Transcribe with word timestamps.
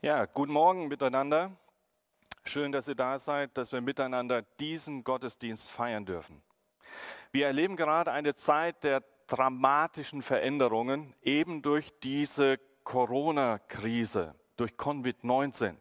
Ja, 0.00 0.26
guten 0.26 0.52
Morgen 0.52 0.86
miteinander. 0.86 1.50
Schön, 2.44 2.70
dass 2.70 2.86
ihr 2.86 2.94
da 2.94 3.18
seid, 3.18 3.58
dass 3.58 3.72
wir 3.72 3.80
miteinander 3.80 4.42
diesen 4.60 5.02
Gottesdienst 5.02 5.68
feiern 5.68 6.06
dürfen. 6.06 6.40
Wir 7.32 7.48
erleben 7.48 7.74
gerade 7.74 8.12
eine 8.12 8.36
Zeit 8.36 8.84
der 8.84 9.02
dramatischen 9.26 10.22
Veränderungen, 10.22 11.16
eben 11.20 11.62
durch 11.62 11.92
diese 12.00 12.60
Corona-Krise, 12.84 14.36
durch 14.56 14.74
Covid-19. 14.74 15.74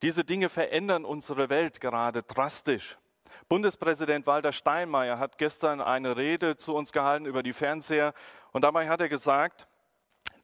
Diese 0.00 0.24
Dinge 0.24 0.48
verändern 0.48 1.04
unsere 1.04 1.50
Welt 1.50 1.82
gerade 1.82 2.22
drastisch. 2.22 2.96
Bundespräsident 3.50 4.26
Walter 4.26 4.52
Steinmeier 4.52 5.18
hat 5.18 5.36
gestern 5.36 5.82
eine 5.82 6.16
Rede 6.16 6.56
zu 6.56 6.74
uns 6.74 6.90
gehalten 6.90 7.26
über 7.26 7.42
die 7.42 7.52
Fernseher 7.52 8.14
und 8.52 8.62
dabei 8.62 8.88
hat 8.88 9.02
er 9.02 9.10
gesagt, 9.10 9.68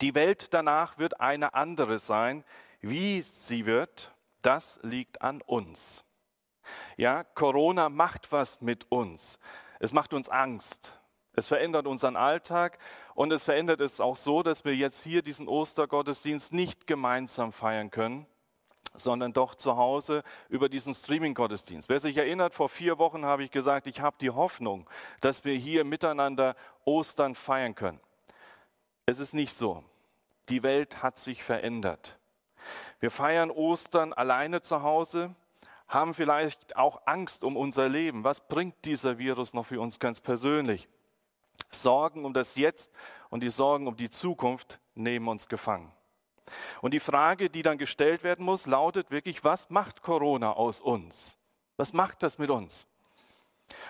die 0.03 0.15
Welt 0.15 0.53
danach 0.53 0.99
wird 0.99 1.21
eine 1.21 1.55
andere 1.55 1.97
sein. 1.97 2.45
Wie 2.83 3.23
sie 3.23 3.65
wird, 3.65 4.13
das 4.43 4.81
liegt 4.83 5.23
an 5.23 5.41
uns. 5.41 6.05
Ja, 6.97 7.23
Corona 7.23 7.89
macht 7.89 8.33
was 8.33 8.61
mit 8.61 8.91
uns. 8.91 9.39
Es 9.79 9.93
macht 9.93 10.13
uns 10.13 10.29
Angst. 10.29 10.99
Es 11.35 11.47
verändert 11.47 11.87
unseren 11.87 12.17
Alltag 12.17 12.79
und 13.15 13.33
es 13.33 13.45
verändert 13.45 13.81
es 13.81 14.01
auch 14.01 14.17
so, 14.17 14.43
dass 14.43 14.65
wir 14.65 14.75
jetzt 14.75 15.03
hier 15.03 15.23
diesen 15.23 15.49
Ostergottesdienst 15.49 16.53
nicht 16.53 16.87
gemeinsam 16.87 17.53
feiern 17.53 17.91
können, 17.91 18.27
sondern 18.95 19.33
doch 19.33 19.55
zu 19.55 19.77
Hause 19.77 20.25
über 20.49 20.69
diesen 20.69 20.93
Streaming-Gottesdienst. 20.93 21.89
Wer 21.89 22.01
sich 22.01 22.17
erinnert, 22.17 22.55
vor 22.55 22.69
vier 22.69 22.99
Wochen 22.99 23.25
habe 23.25 23.45
ich 23.45 23.51
gesagt, 23.51 23.87
ich 23.87 24.01
habe 24.01 24.17
die 24.21 24.31
Hoffnung, 24.31 24.91
dass 25.21 25.45
wir 25.45 25.55
hier 25.55 25.85
miteinander 25.85 26.55
Ostern 26.85 27.35
feiern 27.35 27.75
können. 27.75 28.01
Es 29.07 29.19
ist 29.19 29.33
nicht 29.33 29.57
so. 29.57 29.85
Die 30.49 30.63
Welt 30.63 31.03
hat 31.03 31.17
sich 31.17 31.43
verändert. 31.43 32.19
Wir 33.03 33.11
feiern 33.11 33.51
Ostern 33.51 34.13
alleine 34.13 34.63
zu 34.63 34.85
Hause, 34.85 35.35
haben 35.89 36.15
vielleicht 36.15 36.77
auch 36.77 37.03
Angst 37.05 37.43
um 37.43 37.57
unser 37.57 37.89
Leben. 37.89 38.23
Was 38.23 38.47
bringt 38.47 38.77
dieser 38.85 39.19
Virus 39.19 39.55
noch 39.55 39.67
für 39.67 39.81
uns 39.81 39.99
ganz 39.99 40.21
persönlich? 40.21 40.89
Sorgen 41.69 42.25
um 42.25 42.33
das 42.33 42.55
Jetzt 42.55 42.93
und 43.29 43.43
die 43.43 43.51
Sorgen 43.51 43.89
um 43.89 43.97
die 43.97 44.09
Zukunft 44.09 44.79
nehmen 44.95 45.27
uns 45.27 45.49
gefangen. 45.49 45.91
Und 46.81 46.95
die 46.95 47.01
Frage, 47.01 47.51
die 47.51 47.63
dann 47.63 47.77
gestellt 47.77 48.23
werden 48.23 48.45
muss, 48.45 48.67
lautet 48.67 49.11
wirklich, 49.11 49.43
was 49.43 49.69
macht 49.69 50.03
Corona 50.03 50.53
aus 50.53 50.81
uns? 50.81 51.37
Was 51.79 51.93
macht 51.93 52.23
das 52.23 52.39
mit 52.39 52.51
uns? 52.51 52.87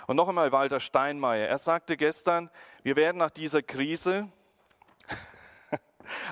Und 0.06 0.16
noch 0.16 0.28
einmal 0.28 0.52
Walter 0.52 0.80
Steinmeier. 0.80 1.48
Er 1.48 1.58
sagte 1.58 1.98
gestern, 1.98 2.48
wir 2.82 2.96
werden 2.96 3.18
nach 3.18 3.30
dieser 3.30 3.60
Krise 3.60 4.32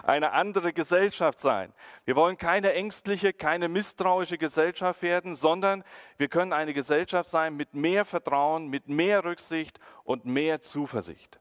eine 0.02 0.32
andere 0.32 0.72
Gesellschaft 0.72 1.40
sein. 1.40 1.72
Wir 2.04 2.16
wollen 2.16 2.36
keine 2.36 2.72
ängstliche, 2.72 3.32
keine 3.32 3.68
misstrauische 3.68 4.38
Gesellschaft 4.38 5.02
werden, 5.02 5.34
sondern 5.34 5.84
wir 6.18 6.28
können 6.28 6.52
eine 6.52 6.74
Gesellschaft 6.74 7.28
sein 7.28 7.56
mit 7.56 7.74
mehr 7.74 8.04
Vertrauen, 8.04 8.68
mit 8.68 8.88
mehr 8.88 9.24
Rücksicht 9.24 9.78
und 10.04 10.26
mehr 10.26 10.60
Zuversicht. 10.60 11.38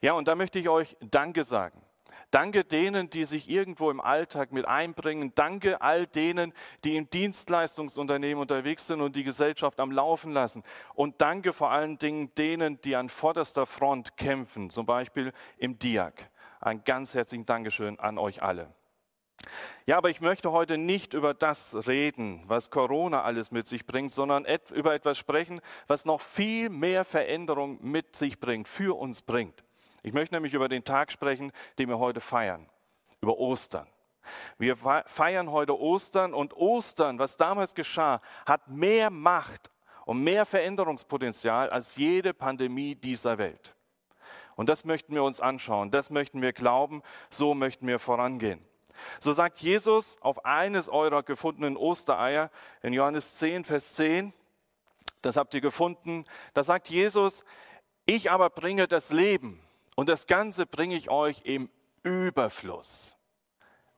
Ja, 0.00 0.12
und 0.12 0.28
da 0.28 0.34
möchte 0.34 0.58
ich 0.58 0.68
euch 0.68 0.96
Danke 1.00 1.44
sagen. 1.44 1.80
Danke 2.34 2.64
denen, 2.64 3.10
die 3.10 3.26
sich 3.26 3.48
irgendwo 3.48 3.92
im 3.92 4.00
Alltag 4.00 4.50
mit 4.50 4.66
einbringen. 4.66 5.30
Danke 5.36 5.80
all 5.80 6.04
denen, 6.04 6.52
die 6.82 6.96
im 6.96 7.08
Dienstleistungsunternehmen 7.08 8.42
unterwegs 8.42 8.88
sind 8.88 9.00
und 9.00 9.14
die 9.14 9.22
Gesellschaft 9.22 9.78
am 9.78 9.92
Laufen 9.92 10.32
lassen. 10.32 10.64
Und 10.94 11.20
danke 11.20 11.52
vor 11.52 11.70
allen 11.70 11.96
Dingen 11.96 12.34
denen, 12.34 12.80
die 12.80 12.96
an 12.96 13.08
vorderster 13.08 13.66
Front 13.66 14.16
kämpfen, 14.16 14.68
zum 14.68 14.84
Beispiel 14.84 15.32
im 15.58 15.78
DIAC. 15.78 16.28
Ein 16.64 16.82
ganz 16.82 17.12
herzlichen 17.12 17.44
Dankeschön 17.44 18.00
an 18.00 18.16
euch 18.16 18.42
alle. 18.42 18.72
Ja, 19.84 19.98
aber 19.98 20.08
ich 20.08 20.22
möchte 20.22 20.50
heute 20.50 20.78
nicht 20.78 21.12
über 21.12 21.34
das 21.34 21.86
reden, 21.86 22.42
was 22.46 22.70
Corona 22.70 23.22
alles 23.22 23.50
mit 23.50 23.68
sich 23.68 23.84
bringt, 23.84 24.10
sondern 24.10 24.46
über 24.72 24.94
etwas 24.94 25.18
sprechen, 25.18 25.60
was 25.88 26.06
noch 26.06 26.22
viel 26.22 26.70
mehr 26.70 27.04
Veränderung 27.04 27.78
mit 27.82 28.16
sich 28.16 28.40
bringt, 28.40 28.66
für 28.66 28.96
uns 28.98 29.20
bringt. 29.20 29.62
Ich 30.02 30.14
möchte 30.14 30.34
nämlich 30.34 30.54
über 30.54 30.70
den 30.70 30.84
Tag 30.84 31.12
sprechen, 31.12 31.52
den 31.78 31.90
wir 31.90 31.98
heute 31.98 32.22
feiern, 32.22 32.66
über 33.20 33.36
Ostern. 33.36 33.86
Wir 34.56 34.78
feiern 34.78 35.50
heute 35.50 35.78
Ostern 35.78 36.32
und 36.32 36.56
Ostern, 36.56 37.18
was 37.18 37.36
damals 37.36 37.74
geschah, 37.74 38.22
hat 38.46 38.68
mehr 38.68 39.10
Macht 39.10 39.70
und 40.06 40.24
mehr 40.24 40.46
Veränderungspotenzial 40.46 41.68
als 41.68 41.96
jede 41.96 42.32
Pandemie 42.32 42.94
dieser 42.94 43.36
Welt. 43.36 43.74
Und 44.56 44.68
das 44.68 44.84
möchten 44.84 45.14
wir 45.14 45.22
uns 45.22 45.40
anschauen, 45.40 45.90
das 45.90 46.10
möchten 46.10 46.42
wir 46.42 46.52
glauben, 46.52 47.02
so 47.30 47.54
möchten 47.54 47.86
wir 47.86 47.98
vorangehen. 47.98 48.64
So 49.18 49.32
sagt 49.32 49.58
Jesus 49.58 50.18
auf 50.20 50.44
eines 50.44 50.88
eurer 50.88 51.22
gefundenen 51.22 51.76
Ostereier 51.76 52.50
in 52.82 52.92
Johannes 52.92 53.36
10, 53.38 53.64
Vers 53.64 53.94
10, 53.94 54.32
das 55.22 55.36
habt 55.36 55.54
ihr 55.54 55.60
gefunden, 55.60 56.24
da 56.52 56.62
sagt 56.62 56.90
Jesus, 56.90 57.44
ich 58.06 58.30
aber 58.30 58.50
bringe 58.50 58.86
das 58.86 59.10
Leben 59.10 59.60
und 59.96 60.08
das 60.08 60.26
Ganze 60.26 60.66
bringe 60.66 60.96
ich 60.96 61.10
euch 61.10 61.40
im 61.44 61.70
Überfluss. 62.02 63.16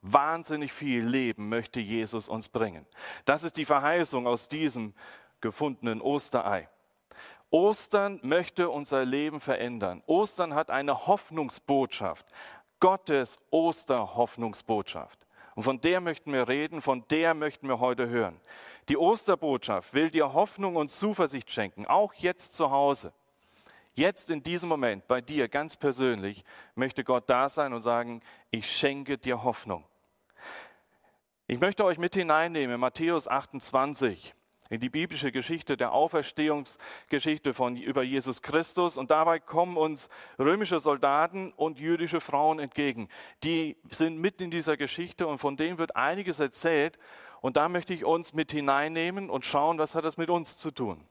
Wahnsinnig 0.02 0.72
viel 0.72 1.04
Leben 1.04 1.48
möchte 1.48 1.80
Jesus 1.80 2.28
uns 2.28 2.48
bringen. 2.48 2.86
Das 3.24 3.42
ist 3.42 3.56
die 3.56 3.64
Verheißung 3.64 4.26
aus 4.26 4.48
diesem 4.48 4.94
gefundenen 5.40 6.00
Osterei. 6.00 6.68
Ostern 7.50 8.20
möchte 8.22 8.68
unser 8.70 9.04
Leben 9.04 9.40
verändern. 9.40 10.02
Ostern 10.06 10.54
hat 10.54 10.70
eine 10.70 11.06
Hoffnungsbotschaft. 11.06 12.26
Gottes 12.80 13.38
Osterhoffnungsbotschaft. 13.50 15.26
Und 15.54 15.62
von 15.62 15.80
der 15.80 16.00
möchten 16.00 16.32
wir 16.32 16.48
reden, 16.48 16.82
von 16.82 17.04
der 17.08 17.32
möchten 17.32 17.68
wir 17.68 17.80
heute 17.80 18.08
hören. 18.08 18.38
Die 18.88 18.98
Osterbotschaft 18.98 19.94
will 19.94 20.10
dir 20.10 20.34
Hoffnung 20.34 20.76
und 20.76 20.90
Zuversicht 20.90 21.50
schenken, 21.50 21.86
auch 21.86 22.12
jetzt 22.14 22.54
zu 22.54 22.70
Hause. 22.70 23.12
Jetzt 23.94 24.30
in 24.30 24.42
diesem 24.42 24.68
Moment, 24.68 25.08
bei 25.08 25.22
dir 25.22 25.48
ganz 25.48 25.74
persönlich, 25.74 26.44
möchte 26.74 27.02
Gott 27.02 27.24
da 27.30 27.48
sein 27.48 27.72
und 27.72 27.80
sagen, 27.80 28.20
ich 28.50 28.70
schenke 28.70 29.16
dir 29.16 29.42
Hoffnung. 29.42 29.84
Ich 31.46 31.58
möchte 31.58 31.84
euch 31.84 31.96
mit 31.96 32.14
hineinnehmen 32.14 32.74
in 32.74 32.80
Matthäus 32.80 33.26
28 33.26 34.34
in 34.70 34.80
die 34.80 34.88
biblische 34.88 35.32
Geschichte 35.32 35.76
der 35.76 35.92
Auferstehungsgeschichte 35.92 37.54
von 37.54 37.76
über 37.76 38.02
Jesus 38.02 38.42
Christus 38.42 38.96
und 38.96 39.10
dabei 39.10 39.38
kommen 39.38 39.76
uns 39.76 40.08
römische 40.38 40.80
Soldaten 40.80 41.52
und 41.52 41.78
jüdische 41.78 42.20
Frauen 42.20 42.58
entgegen. 42.58 43.08
Die 43.44 43.76
sind 43.90 44.18
mitten 44.18 44.44
in 44.44 44.50
dieser 44.50 44.76
Geschichte 44.76 45.26
und 45.26 45.38
von 45.38 45.56
denen 45.56 45.78
wird 45.78 45.96
einiges 45.96 46.40
erzählt 46.40 46.98
und 47.40 47.56
da 47.56 47.68
möchte 47.68 47.94
ich 47.94 48.04
uns 48.04 48.32
mit 48.32 48.50
hineinnehmen 48.50 49.30
und 49.30 49.44
schauen, 49.44 49.78
was 49.78 49.94
hat 49.94 50.04
das 50.04 50.16
mit 50.16 50.30
uns 50.30 50.56
zu 50.56 50.70
tun. 50.70 51.06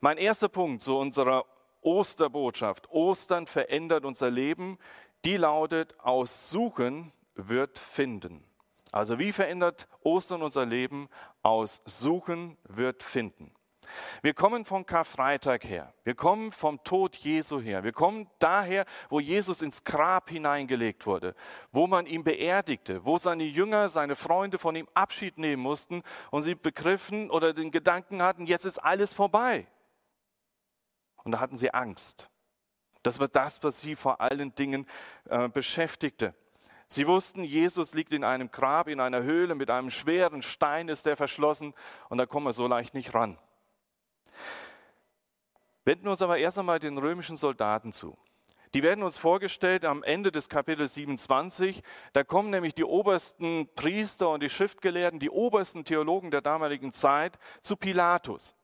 Mein 0.00 0.18
erster 0.18 0.48
Punkt 0.48 0.82
zu 0.82 0.96
unserer 0.96 1.44
Osterbotschaft. 1.80 2.90
Ostern 2.90 3.46
verändert 3.46 4.04
unser 4.04 4.30
Leben. 4.30 4.78
Die 5.24 5.36
lautet, 5.36 5.98
aus 6.00 6.50
Suchen 6.50 7.12
wird 7.34 7.78
finden. 7.78 8.45
Also 8.92 9.18
wie 9.18 9.32
verändert 9.32 9.88
Ostern 10.02 10.42
unser 10.42 10.64
Leben? 10.64 11.08
Aus 11.42 11.82
Suchen 11.84 12.56
wird 12.64 13.02
finden. 13.02 13.52
Wir 14.22 14.34
kommen 14.34 14.64
vom 14.64 14.84
Karfreitag 14.84 15.64
her. 15.64 15.92
Wir 16.04 16.14
kommen 16.14 16.52
vom 16.52 16.82
Tod 16.82 17.16
Jesu 17.16 17.60
her. 17.60 17.84
Wir 17.84 17.92
kommen 17.92 18.28
daher, 18.38 18.84
wo 19.08 19.20
Jesus 19.20 19.62
ins 19.62 19.84
Grab 19.84 20.30
hineingelegt 20.30 21.06
wurde, 21.06 21.34
wo 21.72 21.86
man 21.86 22.06
ihn 22.06 22.24
beerdigte, 22.24 23.04
wo 23.04 23.16
seine 23.18 23.44
Jünger, 23.44 23.88
seine 23.88 24.16
Freunde 24.16 24.58
von 24.58 24.76
ihm 24.76 24.88
Abschied 24.94 25.38
nehmen 25.38 25.62
mussten 25.62 26.02
und 26.30 26.42
sie 26.42 26.54
begriffen 26.54 27.30
oder 27.30 27.52
den 27.52 27.70
Gedanken 27.70 28.22
hatten, 28.22 28.46
jetzt 28.46 28.64
ist 28.64 28.78
alles 28.78 29.12
vorbei. 29.12 29.66
Und 31.24 31.32
da 31.32 31.40
hatten 31.40 31.56
sie 31.56 31.72
Angst. 31.72 32.28
Das 33.02 33.18
war 33.18 33.28
das, 33.28 33.62
was 33.62 33.80
sie 33.80 33.96
vor 33.96 34.20
allen 34.20 34.54
Dingen 34.54 34.86
äh, 35.28 35.48
beschäftigte. 35.48 36.34
Sie 36.88 37.06
wussten, 37.06 37.42
Jesus 37.42 37.94
liegt 37.94 38.12
in 38.12 38.22
einem 38.22 38.50
Grab, 38.50 38.88
in 38.88 39.00
einer 39.00 39.22
Höhle, 39.22 39.54
mit 39.54 39.70
einem 39.70 39.90
schweren 39.90 40.42
Stein 40.42 40.88
ist 40.88 41.06
er 41.06 41.16
verschlossen 41.16 41.74
und 42.08 42.18
da 42.18 42.26
kommen 42.26 42.46
wir 42.46 42.52
so 42.52 42.66
leicht 42.66 42.94
nicht 42.94 43.12
ran. 43.12 43.38
Wenden 45.84 46.04
wir 46.04 46.12
uns 46.12 46.22
aber 46.22 46.38
erst 46.38 46.58
einmal 46.58 46.78
den 46.78 46.98
römischen 46.98 47.36
Soldaten 47.36 47.92
zu. 47.92 48.16
Die 48.74 48.82
werden 48.82 49.04
uns 49.04 49.16
vorgestellt 49.16 49.84
am 49.84 50.02
Ende 50.02 50.30
des 50.30 50.48
Kapitels 50.48 50.94
27. 50.94 51.82
Da 52.12 52.24
kommen 52.24 52.50
nämlich 52.50 52.74
die 52.74 52.84
obersten 52.84 53.68
Priester 53.74 54.30
und 54.30 54.42
die 54.42 54.50
Schriftgelehrten, 54.50 55.18
die 55.18 55.30
obersten 55.30 55.84
Theologen 55.84 56.30
der 56.30 56.40
damaligen 56.40 56.92
Zeit 56.92 57.38
zu 57.62 57.76
Pilatus 57.76 58.54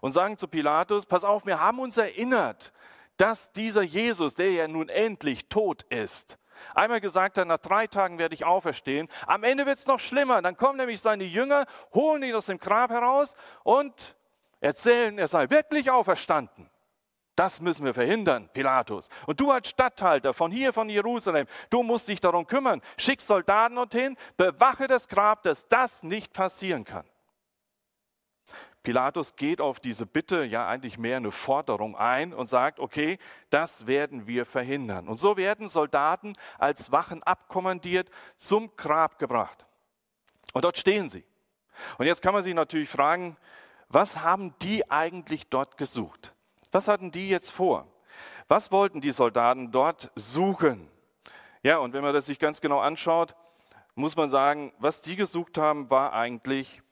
und 0.00 0.12
sagen 0.12 0.36
zu 0.36 0.48
Pilatus, 0.48 1.06
pass 1.06 1.24
auf, 1.24 1.46
wir 1.46 1.60
haben 1.60 1.78
uns 1.78 1.96
erinnert, 1.96 2.72
dass 3.16 3.52
dieser 3.52 3.82
Jesus, 3.82 4.34
der 4.34 4.50
ja 4.50 4.68
nun 4.68 4.88
endlich 4.88 5.48
tot 5.48 5.84
ist, 5.84 6.38
Einmal 6.74 7.00
gesagt 7.00 7.38
hat, 7.38 7.46
nach 7.46 7.58
drei 7.58 7.86
Tagen 7.86 8.18
werde 8.18 8.34
ich 8.34 8.44
auferstehen. 8.44 9.08
Am 9.26 9.44
Ende 9.44 9.66
wird 9.66 9.78
es 9.78 9.86
noch 9.86 10.00
schlimmer. 10.00 10.42
Dann 10.42 10.56
kommen 10.56 10.78
nämlich 10.78 11.00
seine 11.00 11.24
Jünger, 11.24 11.66
holen 11.92 12.22
ihn 12.22 12.34
aus 12.34 12.46
dem 12.46 12.58
Grab 12.58 12.90
heraus 12.90 13.36
und 13.62 14.16
erzählen, 14.60 15.18
er 15.18 15.28
sei 15.28 15.50
wirklich 15.50 15.90
auferstanden. 15.90 16.70
Das 17.36 17.60
müssen 17.60 17.84
wir 17.84 17.94
verhindern, 17.94 18.48
Pilatus. 18.52 19.08
Und 19.26 19.40
du 19.40 19.50
als 19.50 19.68
Statthalter 19.68 20.34
von 20.34 20.52
hier, 20.52 20.72
von 20.72 20.88
Jerusalem, 20.88 21.46
du 21.68 21.82
musst 21.82 22.06
dich 22.06 22.20
darum 22.20 22.46
kümmern. 22.46 22.80
Schick 22.96 23.20
Soldaten 23.20 23.74
dorthin, 23.74 24.16
bewache 24.36 24.86
das 24.86 25.08
Grab, 25.08 25.42
dass 25.42 25.66
das 25.66 26.04
nicht 26.04 26.32
passieren 26.32 26.84
kann. 26.84 27.04
Pilatus 28.84 29.34
geht 29.34 29.62
auf 29.62 29.80
diese 29.80 30.04
Bitte, 30.04 30.44
ja 30.44 30.68
eigentlich 30.68 30.98
mehr 30.98 31.16
eine 31.16 31.32
Forderung 31.32 31.96
ein 31.96 32.34
und 32.34 32.48
sagt, 32.48 32.78
okay, 32.78 33.18
das 33.48 33.86
werden 33.86 34.26
wir 34.26 34.44
verhindern. 34.44 35.08
Und 35.08 35.16
so 35.16 35.38
werden 35.38 35.68
Soldaten 35.68 36.34
als 36.58 36.92
Wachen 36.92 37.22
abkommandiert 37.22 38.10
zum 38.36 38.76
Grab 38.76 39.18
gebracht. 39.18 39.64
Und 40.52 40.64
dort 40.64 40.76
stehen 40.76 41.08
sie. 41.08 41.24
Und 41.96 42.06
jetzt 42.06 42.20
kann 42.20 42.34
man 42.34 42.42
sich 42.42 42.54
natürlich 42.54 42.90
fragen, 42.90 43.36
was 43.88 44.20
haben 44.20 44.54
die 44.60 44.88
eigentlich 44.90 45.48
dort 45.48 45.78
gesucht? 45.78 46.34
Was 46.70 46.86
hatten 46.86 47.10
die 47.10 47.30
jetzt 47.30 47.50
vor? 47.50 47.88
Was 48.48 48.70
wollten 48.70 49.00
die 49.00 49.12
Soldaten 49.12 49.72
dort 49.72 50.12
suchen? 50.14 50.90
Ja, 51.62 51.78
und 51.78 51.94
wenn 51.94 52.02
man 52.02 52.12
das 52.12 52.26
sich 52.26 52.38
ganz 52.38 52.60
genau 52.60 52.80
anschaut, 52.80 53.34
muss 53.94 54.14
man 54.14 54.28
sagen, 54.28 54.74
was 54.78 55.00
die 55.00 55.16
gesucht 55.16 55.56
haben, 55.56 55.88
war 55.88 56.12
eigentlich 56.12 56.82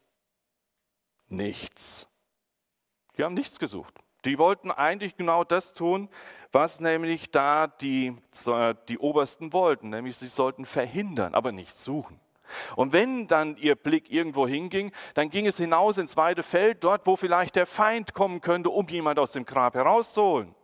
nichts. 1.33 2.09
Die 3.17 3.25
haben 3.25 3.35
nichts 3.35 3.59
gesucht. 3.59 3.95
Die 4.25 4.39
wollten 4.39 4.71
eigentlich 4.71 5.17
genau 5.17 5.43
das 5.43 5.73
tun, 5.73 6.09
was 6.53 6.81
nämlich 6.81 7.31
da 7.31 7.67
die, 7.67 8.17
die 8.89 8.99
Obersten 8.99 9.53
wollten, 9.53 9.89
nämlich 9.89 10.17
sie 10.17 10.29
sollten 10.29 10.65
verhindern, 10.65 11.35
aber 11.35 11.51
nicht 11.51 11.77
suchen. 11.77 12.21
Und 12.77 12.93
wenn 12.93 13.27
dann 13.27 13.57
ihr 13.57 13.75
Blick 13.75 14.11
irgendwo 14.11 14.47
hinging, 14.47 14.93
dann 15.15 15.31
ging 15.31 15.47
es 15.47 15.57
hinaus 15.57 15.99
ins 15.99 16.17
weite 16.17 16.43
Feld, 16.43 16.85
dort, 16.85 17.07
wo 17.07 17.17
vielleicht 17.17 17.57
der 17.57 17.67
Feind 17.67 18.15
kommen 18.15 18.41
könnte, 18.41 18.71
um 18.71 18.87
jemand 18.89 19.19
aus 19.19 19.33
dem 19.33 19.47
Grab 19.47 19.75
herauszuholen. 19.75 20.55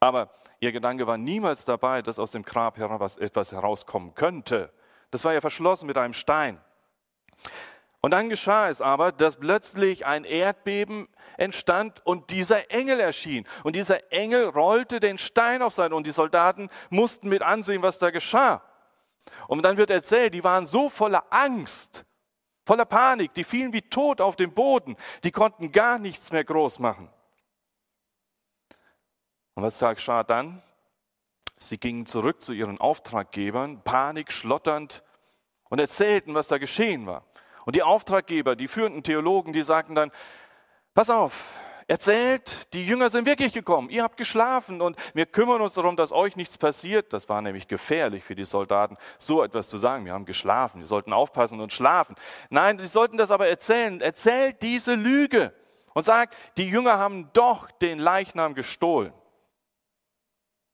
Aber 0.00 0.30
ihr 0.60 0.72
Gedanke 0.72 1.06
war 1.06 1.16
niemals 1.16 1.64
dabei, 1.64 2.02
dass 2.02 2.18
aus 2.18 2.30
dem 2.30 2.42
Grab 2.42 2.78
etwas 2.78 3.52
herauskommen 3.52 4.14
könnte. 4.14 4.72
Das 5.10 5.24
war 5.24 5.32
ja 5.32 5.40
verschlossen 5.40 5.86
mit 5.86 5.96
einem 5.96 6.12
Stein. 6.12 6.60
Und 8.06 8.12
dann 8.12 8.28
geschah 8.28 8.68
es 8.68 8.80
aber, 8.80 9.10
dass 9.10 9.34
plötzlich 9.34 10.06
ein 10.06 10.22
Erdbeben 10.22 11.08
entstand 11.38 12.06
und 12.06 12.30
dieser 12.30 12.70
Engel 12.70 13.00
erschien. 13.00 13.48
Und 13.64 13.74
dieser 13.74 14.12
Engel 14.12 14.44
rollte 14.44 15.00
den 15.00 15.18
Stein 15.18 15.60
auf 15.60 15.72
Seite 15.72 15.92
und 15.92 16.06
die 16.06 16.12
Soldaten 16.12 16.70
mussten 16.88 17.28
mit 17.28 17.42
ansehen, 17.42 17.82
was 17.82 17.98
da 17.98 18.10
geschah. 18.10 18.62
Und 19.48 19.64
dann 19.64 19.76
wird 19.76 19.90
erzählt, 19.90 20.34
die 20.34 20.44
waren 20.44 20.66
so 20.66 20.88
voller 20.88 21.24
Angst, 21.30 22.04
voller 22.64 22.84
Panik, 22.84 23.34
die 23.34 23.42
fielen 23.42 23.72
wie 23.72 23.82
tot 23.82 24.20
auf 24.20 24.36
den 24.36 24.54
Boden, 24.54 24.94
die 25.24 25.32
konnten 25.32 25.72
gar 25.72 25.98
nichts 25.98 26.30
mehr 26.30 26.44
groß 26.44 26.78
machen. 26.78 27.10
Und 29.56 29.64
was 29.64 29.80
geschah 29.80 30.22
dann? 30.22 30.62
Sie 31.58 31.76
gingen 31.76 32.06
zurück 32.06 32.40
zu 32.40 32.52
ihren 32.52 32.78
Auftraggebern, 32.78 33.82
panik 33.82 34.30
schlotternd, 34.30 35.02
und 35.70 35.80
erzählten, 35.80 36.34
was 36.34 36.46
da 36.46 36.58
geschehen 36.58 37.08
war. 37.08 37.24
Und 37.66 37.74
die 37.74 37.82
Auftraggeber, 37.82 38.54
die 38.54 38.68
führenden 38.68 39.02
Theologen, 39.02 39.52
die 39.52 39.64
sagten 39.64 39.96
dann, 39.96 40.12
pass 40.94 41.10
auf, 41.10 41.34
erzählt, 41.88 42.72
die 42.72 42.86
Jünger 42.86 43.10
sind 43.10 43.26
wirklich 43.26 43.52
gekommen, 43.52 43.90
ihr 43.90 44.04
habt 44.04 44.16
geschlafen 44.16 44.80
und 44.80 44.96
wir 45.14 45.26
kümmern 45.26 45.60
uns 45.60 45.74
darum, 45.74 45.96
dass 45.96 46.12
euch 46.12 46.36
nichts 46.36 46.58
passiert. 46.58 47.12
Das 47.12 47.28
war 47.28 47.42
nämlich 47.42 47.66
gefährlich 47.66 48.22
für 48.22 48.36
die 48.36 48.44
Soldaten, 48.44 48.96
so 49.18 49.42
etwas 49.42 49.68
zu 49.68 49.78
sagen. 49.78 50.04
Wir 50.04 50.12
haben 50.12 50.26
geschlafen, 50.26 50.80
wir 50.80 50.86
sollten 50.86 51.12
aufpassen 51.12 51.60
und 51.60 51.72
schlafen. 51.72 52.14
Nein, 52.50 52.78
sie 52.78 52.86
sollten 52.86 53.16
das 53.16 53.32
aber 53.32 53.48
erzählen. 53.48 54.00
Erzählt 54.00 54.62
diese 54.62 54.94
Lüge 54.94 55.52
und 55.92 56.04
sagt, 56.04 56.36
die 56.56 56.68
Jünger 56.68 56.98
haben 56.98 57.30
doch 57.32 57.68
den 57.72 57.98
Leichnam 57.98 58.54
gestohlen. 58.54 59.12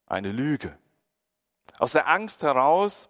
Eine 0.06 0.30
Lüge. 0.30 0.76
Aus 1.78 1.92
der 1.92 2.06
Angst 2.06 2.42
heraus 2.42 3.08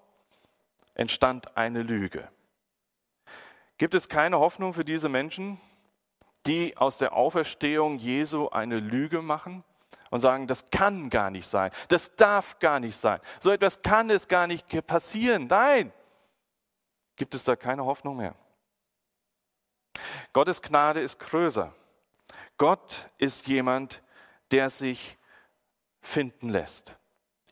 entstand 0.95 1.57
eine 1.57 1.83
Lüge. 1.83 2.29
Gibt 3.83 3.95
es 3.95 4.09
keine 4.09 4.39
Hoffnung 4.39 4.75
für 4.75 4.85
diese 4.85 5.09
Menschen, 5.09 5.61
die 6.47 6.77
aus 6.77 6.99
der 6.99 7.15
Auferstehung 7.15 7.99
Jesu 7.99 8.49
eine 8.49 8.79
Lüge 8.79 9.23
machen 9.23 9.65
und 10.11 10.21
sagen, 10.21 10.47
das 10.47 10.71
kann 10.71 11.11
gar 11.11 11.33
nicht 11.33 11.49
sein, 11.49 11.73
das 11.89 12.15
darf 12.15 12.61
gar 12.61 12.79
nicht 12.79 12.97
sein, 12.97 13.19
so 13.41 13.51
etwas 13.51 13.83
kann 13.83 14.09
es 14.09 14.29
gar 14.29 14.47
nicht 14.47 14.87
passieren. 14.87 15.49
Nein, 15.49 15.93
gibt 17.17 17.35
es 17.35 17.43
da 17.43 17.57
keine 17.57 17.85
Hoffnung 17.85 18.19
mehr. 18.19 18.37
Gottes 20.33 20.63
Gnade 20.63 21.01
ist 21.01 21.19
größer. 21.19 21.75
Gott 22.59 23.11
ist 23.19 23.49
jemand, 23.49 24.01
der 24.53 24.71
sich 24.71 25.19
finden 26.01 26.51
lässt. 26.51 26.97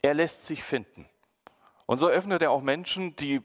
Er 0.01 0.15
lässt 0.15 0.47
sich 0.47 0.63
finden. 0.63 1.11
Und 1.87 1.99
so 1.99 2.07
öffnet 2.07 2.41
er 2.41 2.53
auch 2.53 2.63
Menschen, 2.63 3.17
die 3.17 3.43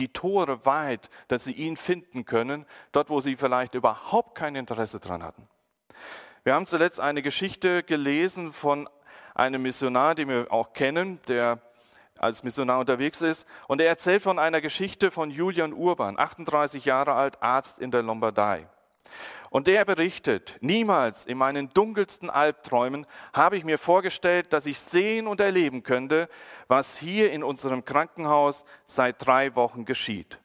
die 0.00 0.08
Tore 0.08 0.64
weit, 0.64 1.10
dass 1.28 1.44
sie 1.44 1.52
ihn 1.52 1.76
finden 1.76 2.24
können, 2.24 2.66
dort 2.92 3.10
wo 3.10 3.20
sie 3.20 3.36
vielleicht 3.36 3.74
überhaupt 3.74 4.34
kein 4.34 4.56
Interesse 4.56 4.98
dran 4.98 5.22
hatten. 5.22 5.46
Wir 6.42 6.54
haben 6.54 6.66
zuletzt 6.66 7.00
eine 7.00 7.22
Geschichte 7.22 7.82
gelesen 7.82 8.52
von 8.52 8.88
einem 9.34 9.62
Missionar, 9.62 10.14
den 10.14 10.28
wir 10.28 10.46
auch 10.50 10.72
kennen, 10.72 11.20
der 11.28 11.60
als 12.18 12.42
Missionar 12.42 12.80
unterwegs 12.80 13.20
ist. 13.20 13.46
Und 13.68 13.80
er 13.80 13.88
erzählt 13.88 14.22
von 14.22 14.38
einer 14.38 14.60
Geschichte 14.60 15.10
von 15.10 15.30
Julian 15.30 15.72
Urban, 15.72 16.18
38 16.18 16.84
Jahre 16.84 17.14
alt, 17.14 17.42
Arzt 17.42 17.78
in 17.78 17.90
der 17.90 18.02
Lombardei. 18.02 18.66
Und 19.50 19.66
der 19.66 19.84
berichtet, 19.84 20.56
niemals 20.60 21.24
in 21.24 21.36
meinen 21.36 21.70
dunkelsten 21.70 22.30
Albträumen 22.30 23.04
habe 23.32 23.56
ich 23.56 23.64
mir 23.64 23.78
vorgestellt, 23.78 24.52
dass 24.52 24.64
ich 24.64 24.78
sehen 24.78 25.26
und 25.26 25.40
erleben 25.40 25.82
könnte, 25.82 26.28
was 26.68 26.96
hier 26.96 27.32
in 27.32 27.42
unserem 27.42 27.84
Krankenhaus 27.84 28.64
seit 28.86 29.26
drei 29.26 29.56
Wochen 29.56 29.84
geschieht. 29.84 30.38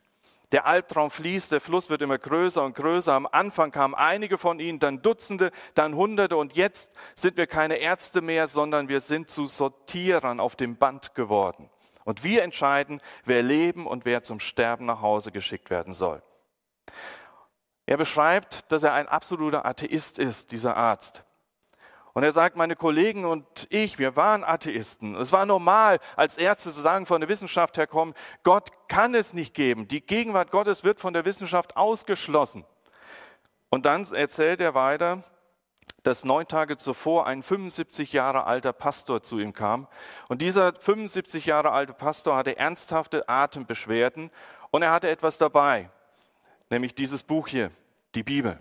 Der 0.51 0.65
Albtraum 0.65 1.11
fließt, 1.11 1.51
der 1.51 1.61
Fluss 1.61 1.89
wird 1.89 2.01
immer 2.01 2.17
größer 2.17 2.63
und 2.63 2.75
größer. 2.75 3.13
Am 3.13 3.27
Anfang 3.31 3.71
kamen 3.71 3.93
einige 3.93 4.39
von 4.39 4.59
ihnen, 4.59 4.79
dann 4.79 5.03
Dutzende, 5.03 5.51
dann 5.75 5.95
Hunderte 5.95 6.37
und 6.37 6.55
jetzt 6.55 6.93
sind 7.13 7.37
wir 7.37 7.45
keine 7.45 7.77
Ärzte 7.77 8.21
mehr, 8.21 8.47
sondern 8.47 8.87
wir 8.87 9.01
sind 9.01 9.29
zu 9.29 9.45
Sortierern 9.45 10.39
auf 10.39 10.55
dem 10.55 10.77
Band 10.77 11.13
geworden. 11.13 11.69
Und 12.05 12.23
wir 12.23 12.43
entscheiden, 12.43 13.01
wer 13.23 13.43
leben 13.43 13.85
und 13.85 14.05
wer 14.05 14.23
zum 14.23 14.39
Sterben 14.39 14.85
nach 14.85 15.01
Hause 15.01 15.31
geschickt 15.31 15.69
werden 15.69 15.93
soll. 15.93 16.23
Er 17.85 17.97
beschreibt, 17.97 18.71
dass 18.71 18.83
er 18.83 18.93
ein 18.93 19.07
absoluter 19.07 19.65
Atheist 19.65 20.17
ist, 20.19 20.51
dieser 20.51 20.75
Arzt. 20.75 21.23
Und 22.13 22.23
er 22.23 22.31
sagt, 22.31 22.55
meine 22.55 22.77
Kollegen 22.77 23.25
und 23.25 23.67
ich, 23.69 23.99
wir 23.99 24.15
waren 24.15 24.45
Atheisten. 24.45 25.15
Es 25.15 25.33
war 25.33 25.45
normal, 25.45 25.99
als 26.15 26.37
Ärzte 26.37 26.71
zu 26.71 26.79
sagen, 26.79 27.05
von 27.05 27.19
der 27.19 27.29
Wissenschaft 27.29 27.77
her 27.77 27.87
kommen, 27.87 28.13
Gott 28.43 28.71
kann 28.87 29.13
es 29.13 29.33
nicht 29.33 29.53
geben. 29.53 29.89
Die 29.89 29.99
Gegenwart 29.99 30.49
Gottes 30.49 30.85
wird 30.85 31.01
von 31.01 31.13
der 31.13 31.25
Wissenschaft 31.25 31.75
ausgeschlossen. 31.75 32.63
Und 33.69 33.85
dann 33.85 34.05
erzählt 34.13 34.61
er 34.61 34.73
weiter, 34.73 35.23
dass 36.03 36.23
neun 36.23 36.47
Tage 36.47 36.77
zuvor 36.77 37.27
ein 37.27 37.43
75 37.43 38.13
Jahre 38.13 38.45
alter 38.45 38.71
Pastor 38.71 39.21
zu 39.21 39.37
ihm 39.37 39.51
kam. 39.51 39.87
Und 40.29 40.41
dieser 40.41 40.73
75 40.73 41.45
Jahre 41.45 41.71
alte 41.71 41.93
Pastor 41.93 42.37
hatte 42.37 42.57
ernsthafte 42.57 43.27
Atembeschwerden 43.27 44.31
und 44.71 44.83
er 44.83 44.91
hatte 44.91 45.09
etwas 45.09 45.37
dabei 45.37 45.89
nämlich 46.69 46.95
dieses 46.95 47.23
Buch 47.23 47.47
hier, 47.47 47.71
die 48.13 48.23
Bibel. 48.23 48.59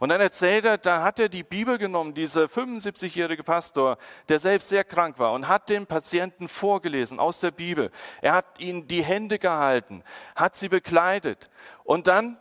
Und 0.00 0.08
dann 0.08 0.20
erzählt 0.20 0.64
er, 0.64 0.78
da 0.78 1.02
hat 1.02 1.18
er 1.18 1.28
die 1.28 1.42
Bibel 1.42 1.78
genommen, 1.78 2.14
dieser 2.14 2.44
75-jährige 2.44 3.44
Pastor, 3.44 3.98
der 4.28 4.38
selbst 4.38 4.68
sehr 4.68 4.84
krank 4.84 5.18
war 5.18 5.32
und 5.32 5.48
hat 5.48 5.68
den 5.68 5.86
Patienten 5.86 6.48
vorgelesen 6.48 7.18
aus 7.18 7.40
der 7.40 7.50
Bibel. 7.50 7.90
Er 8.20 8.34
hat 8.34 8.58
ihnen 8.58 8.88
die 8.88 9.02
Hände 9.02 9.38
gehalten, 9.38 10.02
hat 10.34 10.56
sie 10.56 10.68
bekleidet. 10.68 11.50
Und 11.84 12.06
dann 12.06 12.38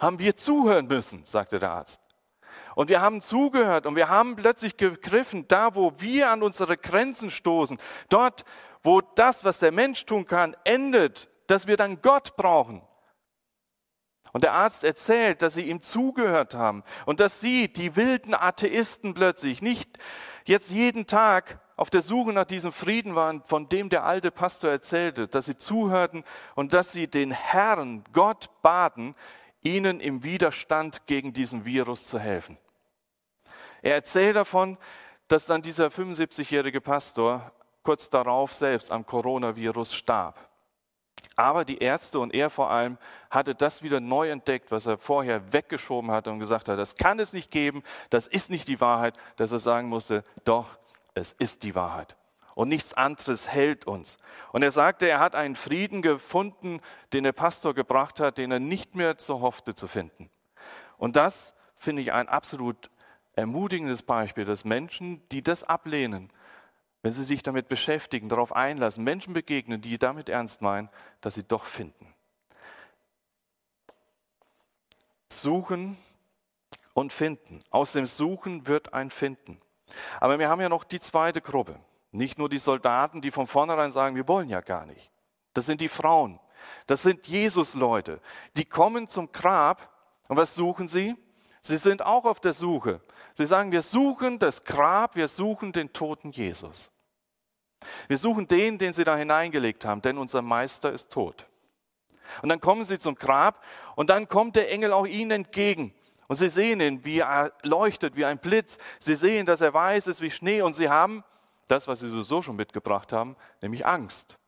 haben 0.00 0.18
wir 0.18 0.36
zuhören 0.36 0.86
müssen, 0.86 1.24
sagte 1.24 1.58
der 1.58 1.70
Arzt. 1.70 2.00
Und 2.74 2.90
wir 2.90 3.00
haben 3.00 3.20
zugehört 3.20 3.86
und 3.86 3.96
wir 3.96 4.08
haben 4.08 4.36
plötzlich 4.36 4.76
gegriffen, 4.76 5.46
da 5.48 5.74
wo 5.74 5.92
wir 5.98 6.30
an 6.30 6.42
unsere 6.42 6.76
Grenzen 6.76 7.30
stoßen, 7.30 7.78
dort 8.08 8.44
wo 8.84 9.00
das, 9.00 9.44
was 9.44 9.58
der 9.58 9.72
Mensch 9.72 10.06
tun 10.06 10.26
kann, 10.26 10.56
endet, 10.62 11.28
dass 11.48 11.66
wir 11.66 11.76
dann 11.76 12.00
Gott 12.02 12.36
brauchen. 12.36 12.82
Und 14.32 14.44
der 14.44 14.52
Arzt 14.52 14.84
erzählt, 14.84 15.42
dass 15.42 15.54
sie 15.54 15.62
ihm 15.62 15.80
zugehört 15.80 16.54
haben 16.54 16.82
und 17.06 17.20
dass 17.20 17.40
sie, 17.40 17.72
die 17.72 17.96
wilden 17.96 18.34
Atheisten 18.34 19.14
plötzlich, 19.14 19.62
nicht 19.62 19.98
jetzt 20.44 20.70
jeden 20.70 21.06
Tag 21.06 21.60
auf 21.76 21.90
der 21.90 22.00
Suche 22.00 22.32
nach 22.32 22.44
diesem 22.44 22.72
Frieden 22.72 23.14
waren, 23.14 23.42
von 23.44 23.68
dem 23.68 23.88
der 23.88 24.04
alte 24.04 24.30
Pastor 24.30 24.70
erzählte, 24.70 25.28
dass 25.28 25.44
sie 25.44 25.56
zuhörten 25.56 26.24
und 26.56 26.72
dass 26.72 26.92
sie 26.92 27.06
den 27.06 27.30
Herrn, 27.30 28.02
Gott, 28.12 28.50
baten, 28.62 29.14
ihnen 29.62 30.00
im 30.00 30.22
Widerstand 30.22 31.06
gegen 31.06 31.32
diesen 31.32 31.64
Virus 31.64 32.06
zu 32.06 32.18
helfen. 32.18 32.58
Er 33.82 33.94
erzählt 33.94 34.36
davon, 34.36 34.76
dass 35.28 35.46
dann 35.46 35.62
dieser 35.62 35.88
75-jährige 35.88 36.80
Pastor 36.80 37.52
kurz 37.82 38.10
darauf 38.10 38.52
selbst 38.52 38.90
am 38.90 39.06
Coronavirus 39.06 39.94
starb. 39.94 40.47
Aber 41.36 41.64
die 41.64 41.78
Ärzte 41.78 42.18
und 42.18 42.34
er 42.34 42.50
vor 42.50 42.70
allem 42.70 42.98
hatte 43.30 43.54
das 43.54 43.82
wieder 43.82 44.00
neu 44.00 44.30
entdeckt, 44.30 44.70
was 44.70 44.86
er 44.86 44.98
vorher 44.98 45.52
weggeschoben 45.52 46.10
hatte 46.10 46.30
und 46.30 46.38
gesagt 46.38 46.68
hat, 46.68 46.78
das 46.78 46.96
kann 46.96 47.18
es 47.18 47.32
nicht 47.32 47.50
geben, 47.50 47.82
das 48.10 48.26
ist 48.26 48.50
nicht 48.50 48.68
die 48.68 48.80
Wahrheit, 48.80 49.18
dass 49.36 49.52
er 49.52 49.58
sagen 49.58 49.88
musste, 49.88 50.24
doch, 50.44 50.78
es 51.14 51.32
ist 51.32 51.62
die 51.62 51.74
Wahrheit. 51.74 52.16
Und 52.54 52.68
nichts 52.68 52.92
anderes 52.92 53.48
hält 53.48 53.86
uns. 53.86 54.18
Und 54.52 54.62
er 54.62 54.72
sagte, 54.72 55.08
er 55.08 55.20
hat 55.20 55.36
einen 55.36 55.54
Frieden 55.54 56.02
gefunden, 56.02 56.80
den 57.12 57.22
der 57.22 57.32
Pastor 57.32 57.72
gebracht 57.72 58.18
hat, 58.18 58.36
den 58.36 58.50
er 58.50 58.58
nicht 58.58 58.96
mehr 58.96 59.16
zu 59.16 59.40
hoffte 59.40 59.74
zu 59.74 59.86
finden. 59.86 60.28
Und 60.96 61.14
das 61.14 61.54
finde 61.76 62.02
ich 62.02 62.12
ein 62.12 62.28
absolut 62.28 62.90
ermutigendes 63.34 64.02
Beispiel, 64.02 64.44
dass 64.44 64.64
Menschen, 64.64 65.22
die 65.28 65.42
das 65.42 65.62
ablehnen, 65.62 66.32
wenn 67.08 67.14
sie 67.14 67.24
sich 67.24 67.42
damit 67.42 67.68
beschäftigen, 67.68 68.28
darauf 68.28 68.54
einlassen, 68.54 69.02
Menschen 69.02 69.32
begegnen, 69.32 69.80
die 69.80 69.96
damit 69.96 70.28
ernst 70.28 70.60
meinen, 70.60 70.90
dass 71.22 71.32
sie 71.32 71.42
doch 71.42 71.64
finden. 71.64 72.14
Suchen 75.30 75.96
und 76.92 77.10
finden. 77.10 77.60
Aus 77.70 77.92
dem 77.92 78.04
Suchen 78.04 78.66
wird 78.66 78.92
ein 78.92 79.08
Finden. 79.08 79.56
Aber 80.20 80.38
wir 80.38 80.50
haben 80.50 80.60
ja 80.60 80.68
noch 80.68 80.84
die 80.84 81.00
zweite 81.00 81.40
Gruppe. 81.40 81.80
Nicht 82.12 82.36
nur 82.36 82.50
die 82.50 82.58
Soldaten, 82.58 83.22
die 83.22 83.30
von 83.30 83.46
vornherein 83.46 83.90
sagen, 83.90 84.14
wir 84.14 84.28
wollen 84.28 84.50
ja 84.50 84.60
gar 84.60 84.84
nicht. 84.84 85.10
Das 85.54 85.64
sind 85.64 85.80
die 85.80 85.88
Frauen. 85.88 86.38
Das 86.86 87.00
sind 87.00 87.26
Jesus-Leute. 87.26 88.20
Die 88.58 88.66
kommen 88.66 89.06
zum 89.06 89.32
Grab 89.32 89.90
und 90.28 90.36
was 90.36 90.54
suchen 90.54 90.88
sie? 90.88 91.16
Sie 91.62 91.78
sind 91.78 92.02
auch 92.02 92.26
auf 92.26 92.38
der 92.38 92.52
Suche. 92.52 93.00
Sie 93.32 93.46
sagen, 93.46 93.72
wir 93.72 93.80
suchen 93.80 94.38
das 94.38 94.64
Grab, 94.64 95.16
wir 95.16 95.26
suchen 95.26 95.72
den 95.72 95.94
toten 95.94 96.32
Jesus. 96.32 96.90
Wir 98.08 98.16
suchen 98.16 98.48
den, 98.48 98.78
den 98.78 98.92
sie 98.92 99.04
da 99.04 99.16
hineingelegt 99.16 99.84
haben, 99.84 100.02
denn 100.02 100.18
unser 100.18 100.42
Meister 100.42 100.92
ist 100.92 101.12
tot. 101.12 101.46
Und 102.42 102.48
dann 102.48 102.60
kommen 102.60 102.84
sie 102.84 102.98
zum 102.98 103.14
Grab 103.14 103.64
und 103.96 104.10
dann 104.10 104.28
kommt 104.28 104.56
der 104.56 104.70
Engel 104.70 104.92
auch 104.92 105.06
ihnen 105.06 105.30
entgegen. 105.30 105.94
Und 106.26 106.36
sie 106.36 106.50
sehen 106.50 106.80
ihn, 106.80 107.04
wie 107.04 107.20
er 107.20 107.52
leuchtet, 107.62 108.14
wie 108.16 108.26
ein 108.26 108.38
Blitz. 108.38 108.78
Sie 108.98 109.14
sehen, 109.14 109.46
dass 109.46 109.62
er 109.62 109.72
weiß 109.72 110.06
ist 110.06 110.20
wie 110.20 110.30
Schnee 110.30 110.60
und 110.60 110.74
sie 110.74 110.90
haben 110.90 111.24
das, 111.68 111.88
was 111.88 112.00
sie 112.00 112.10
sowieso 112.10 112.42
schon 112.42 112.56
mitgebracht 112.56 113.12
haben, 113.12 113.36
nämlich 113.62 113.86
Angst. 113.86 114.38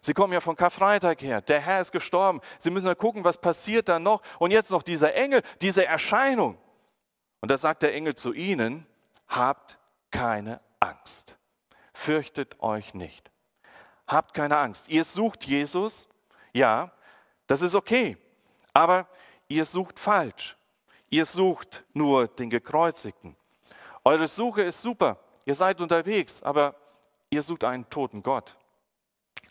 Sie 0.00 0.14
kommen 0.14 0.32
ja 0.32 0.40
von 0.40 0.56
Karfreitag 0.56 1.20
her. 1.22 1.40
Der 1.40 1.60
Herr 1.60 1.80
ist 1.80 1.90
gestorben. 1.90 2.40
Sie 2.58 2.70
müssen 2.70 2.86
ja 2.86 2.94
gucken, 2.94 3.24
was 3.24 3.38
passiert 3.38 3.88
da 3.88 3.98
noch. 3.98 4.22
Und 4.38 4.52
jetzt 4.52 4.70
noch 4.70 4.82
dieser 4.82 5.14
Engel, 5.14 5.42
diese 5.60 5.84
Erscheinung. 5.84 6.58
Und 7.40 7.50
da 7.50 7.56
sagt 7.56 7.82
der 7.82 7.94
Engel 7.94 8.14
zu 8.14 8.32
ihnen, 8.32 8.86
habt 9.28 9.78
keine 10.10 10.60
Angst. 10.78 11.35
Fürchtet 11.96 12.60
euch 12.60 12.92
nicht. 12.92 13.30
Habt 14.06 14.34
keine 14.34 14.58
Angst. 14.58 14.90
Ihr 14.90 15.02
sucht 15.02 15.44
Jesus. 15.44 16.06
Ja, 16.52 16.92
das 17.46 17.62
ist 17.62 17.74
okay. 17.74 18.18
Aber 18.74 19.08
ihr 19.48 19.64
sucht 19.64 19.98
falsch. 19.98 20.58
Ihr 21.08 21.24
sucht 21.24 21.84
nur 21.94 22.28
den 22.28 22.50
Gekreuzigten. 22.50 23.34
Eure 24.04 24.28
Suche 24.28 24.62
ist 24.62 24.82
super. 24.82 25.18
Ihr 25.46 25.54
seid 25.54 25.80
unterwegs, 25.80 26.42
aber 26.42 26.74
ihr 27.30 27.42
sucht 27.42 27.64
einen 27.64 27.88
toten 27.88 28.22
Gott. 28.22 28.56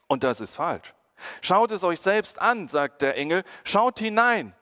Und 0.06 0.24
das 0.24 0.40
ist 0.40 0.54
falsch. 0.54 0.94
Schaut 1.42 1.72
es 1.72 1.84
euch 1.84 2.00
selbst 2.00 2.40
an, 2.40 2.68
sagt 2.68 3.02
der 3.02 3.18
Engel, 3.18 3.44
schaut 3.64 3.98
hinein. 3.98 4.54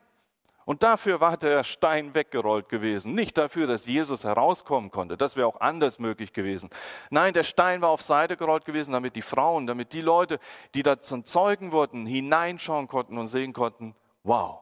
Und 0.64 0.82
dafür 0.82 1.20
war 1.20 1.36
der 1.36 1.62
Stein 1.62 2.14
weggerollt 2.14 2.68
gewesen. 2.68 3.14
Nicht 3.14 3.36
dafür, 3.36 3.66
dass 3.66 3.86
Jesus 3.86 4.24
herauskommen 4.24 4.90
konnte. 4.90 5.16
Das 5.16 5.36
wäre 5.36 5.46
auch 5.46 5.60
anders 5.60 5.98
möglich 5.98 6.32
gewesen. 6.32 6.70
Nein, 7.10 7.34
der 7.34 7.44
Stein 7.44 7.82
war 7.82 7.90
auf 7.90 8.00
Seite 8.00 8.36
gerollt 8.36 8.64
gewesen, 8.64 8.92
damit 8.92 9.14
die 9.16 9.22
Frauen, 9.22 9.66
damit 9.66 9.92
die 9.92 10.00
Leute, 10.00 10.38
die 10.74 10.82
da 10.82 11.00
zum 11.00 11.24
Zeugen 11.24 11.72
wurden, 11.72 12.06
hineinschauen 12.06 12.88
konnten 12.88 13.18
und 13.18 13.26
sehen 13.26 13.52
konnten, 13.52 13.94
wow, 14.22 14.60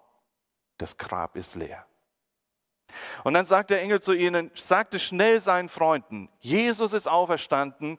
das 0.78 0.96
Grab 0.96 1.36
ist 1.36 1.54
leer. 1.54 1.86
Und 3.24 3.34
dann 3.34 3.44
sagt 3.44 3.70
der 3.70 3.80
Engel 3.80 4.00
zu 4.00 4.12
ihnen, 4.12 4.50
sagte 4.54 4.98
schnell 4.98 5.40
seinen 5.40 5.68
Freunden, 5.68 6.28
Jesus 6.40 6.92
ist 6.92 7.08
auferstanden, 7.08 7.98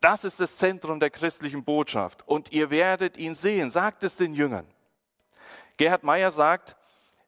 das 0.00 0.24
ist 0.24 0.40
das 0.40 0.56
Zentrum 0.56 1.00
der 1.00 1.10
christlichen 1.10 1.64
Botschaft. 1.64 2.26
Und 2.26 2.52
ihr 2.52 2.70
werdet 2.70 3.16
ihn 3.16 3.34
sehen, 3.34 3.70
sagt 3.70 4.02
es 4.02 4.16
den 4.16 4.34
Jüngern. 4.34 4.66
Gerhard 5.76 6.04
Meyer 6.04 6.30
sagt, 6.30 6.76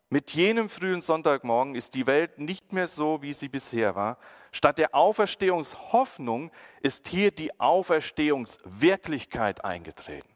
mit 0.09 0.31
jenem 0.31 0.69
frühen 0.69 1.01
Sonntagmorgen 1.01 1.75
ist 1.75 1.95
die 1.95 2.07
Welt 2.07 2.39
nicht 2.39 2.73
mehr 2.73 2.87
so, 2.87 3.23
wie 3.23 3.33
sie 3.33 3.49
bisher 3.49 3.97
war. 3.97 4.19
Statt 4.53 4.79
der 4.79 4.95
Auferstehungshoffnung 4.95 6.53
ist 6.81 7.09
hier 7.09 7.33
die 7.33 7.59
Auferstehungswirklichkeit 7.59 9.65
eingetreten. 9.65 10.29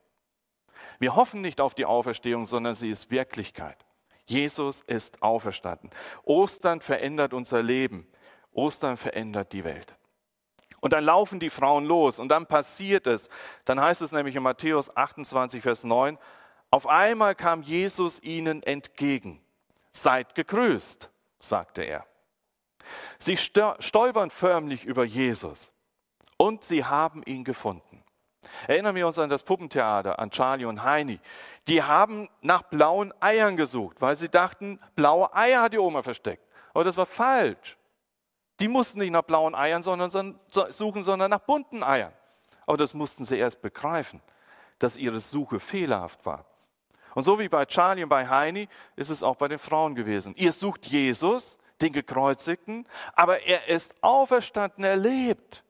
Wir 0.98 1.14
hoffen 1.14 1.40
nicht 1.40 1.60
auf 1.60 1.74
die 1.74 1.86
Auferstehung, 1.86 2.44
sondern 2.44 2.74
sie 2.74 2.90
ist 2.90 3.10
Wirklichkeit. 3.10 3.86
Jesus 4.26 4.80
ist 4.80 5.22
auferstanden. 5.22 5.90
Ostern 6.24 6.80
verändert 6.80 7.32
unser 7.32 7.62
Leben. 7.62 8.08
Ostern 8.52 8.96
verändert 8.96 9.52
die 9.52 9.64
Welt. 9.64 9.94
Und 10.80 10.92
dann 10.92 11.04
laufen 11.04 11.40
die 11.40 11.50
Frauen 11.50 11.84
los 11.84 12.18
und 12.18 12.28
dann 12.28 12.46
passiert 12.46 13.06
es. 13.06 13.28
Dann 13.64 13.80
heißt 13.80 14.02
es 14.02 14.12
nämlich 14.12 14.34
in 14.34 14.42
Matthäus 14.42 14.94
28, 14.96 15.62
Vers 15.62 15.84
9, 15.84 16.18
auf 16.70 16.86
einmal 16.86 17.34
kam 17.34 17.62
Jesus 17.62 18.22
ihnen 18.22 18.62
entgegen. 18.62 19.40
Seid 19.92 20.34
gegrüßt, 20.34 21.10
sagte 21.38 21.82
er. 21.82 22.06
Sie 23.18 23.36
stolpern 23.36 24.30
förmlich 24.30 24.84
über 24.84 25.04
Jesus 25.04 25.70
und 26.36 26.64
sie 26.64 26.84
haben 26.84 27.22
ihn 27.24 27.44
gefunden. 27.44 28.04
Erinnern 28.66 28.94
wir 28.94 29.06
uns 29.06 29.18
an 29.18 29.28
das 29.28 29.42
Puppentheater, 29.42 30.18
an 30.18 30.30
Charlie 30.30 30.64
und 30.64 30.82
Heini. 30.82 31.20
Die 31.68 31.82
haben 31.82 32.28
nach 32.40 32.62
blauen 32.62 33.12
Eiern 33.20 33.56
gesucht, 33.56 34.00
weil 34.00 34.16
sie 34.16 34.28
dachten, 34.28 34.80
blaue 34.94 35.34
Eier 35.34 35.62
hat 35.62 35.72
die 35.72 35.78
Oma 35.78 36.02
versteckt. 36.02 36.42
Aber 36.72 36.84
das 36.84 36.96
war 36.96 37.06
falsch. 37.06 37.76
Die 38.60 38.68
mussten 38.68 39.00
nicht 39.00 39.10
nach 39.10 39.22
blauen 39.22 39.54
Eiern 39.54 39.82
sondern, 39.82 40.38
suchen, 40.48 41.02
sondern 41.02 41.30
nach 41.30 41.40
bunten 41.40 41.82
Eiern. 41.82 42.12
Aber 42.66 42.76
das 42.76 42.94
mussten 42.94 43.24
sie 43.24 43.38
erst 43.38 43.62
begreifen, 43.62 44.22
dass 44.78 44.96
ihre 44.96 45.20
Suche 45.20 45.60
fehlerhaft 45.60 46.24
war. 46.24 46.46
Und 47.14 47.22
so 47.22 47.38
wie 47.38 47.48
bei 47.48 47.64
Charlie 47.66 48.02
und 48.02 48.08
bei 48.08 48.28
Heini 48.28 48.68
ist 48.96 49.10
es 49.10 49.22
auch 49.22 49.36
bei 49.36 49.48
den 49.48 49.58
Frauen 49.58 49.94
gewesen. 49.94 50.34
Ihr 50.36 50.52
sucht 50.52 50.86
Jesus, 50.86 51.58
den 51.80 51.92
Gekreuzigten, 51.92 52.86
aber 53.14 53.42
er 53.42 53.68
ist 53.68 54.02
auferstanden, 54.02 54.84
er 54.84 54.96
lebt. 54.96 55.64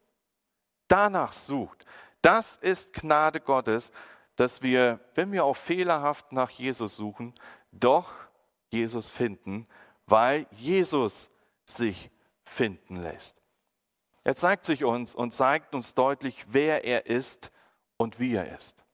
Danach 0.89 1.33
sucht. 1.33 1.87
Das 2.23 2.57
ist 2.57 2.93
Gnade 2.93 3.41
Gottes, 3.41 3.93
dass 4.37 4.63
wir, 4.63 5.01
wenn 5.15 5.33
wir 5.33 5.45
auch 5.45 5.57
fehlerhaft 5.57 6.33
nach 6.33 6.51
Jesus 6.51 6.97
suchen, 6.97 7.35
doch 7.73 8.13
Jesus 8.69 9.11
finden, 9.11 9.67
weil 10.07 10.47
Jesus 10.51 11.31
sich 11.67 12.11
finden 12.45 12.97
lässt. 12.97 13.41
Er 14.25 14.37
zeigt 14.37 14.65
sich 14.65 14.85
uns 14.85 15.15
und 15.15 15.33
zeigt 15.33 15.75
uns 15.75 15.95
deutlich, 15.95 16.45
wer 16.49 16.85
er 16.85 17.07
ist 17.07 17.51
und 17.97 18.19
wie 18.19 18.35
er 18.35 18.55
ist. 18.55 18.85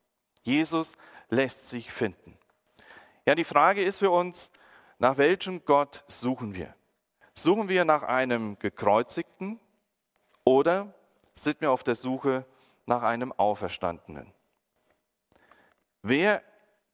Jesus 0.42 0.96
lässt 1.28 1.68
sich 1.68 1.92
finden. 1.92 2.38
Ja, 3.24 3.34
die 3.34 3.44
Frage 3.44 3.82
ist 3.82 3.98
für 3.98 4.10
uns, 4.10 4.50
nach 4.98 5.16
welchem 5.18 5.64
Gott 5.64 6.04
suchen 6.06 6.54
wir? 6.54 6.74
Suchen 7.34 7.68
wir 7.68 7.84
nach 7.84 8.02
einem 8.02 8.58
gekreuzigten 8.58 9.60
oder 10.44 10.94
sind 11.34 11.60
wir 11.60 11.70
auf 11.70 11.82
der 11.82 11.94
Suche 11.94 12.46
nach 12.86 13.02
einem 13.02 13.32
Auferstandenen? 13.32 14.32
Wer 16.02 16.42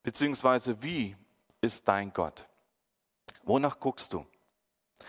bzw. 0.02 0.76
wie 0.80 1.16
ist 1.60 1.86
dein 1.86 2.12
Gott? 2.12 2.48
Wonach 3.44 3.78
guckst 3.78 4.12
du? 4.12 4.26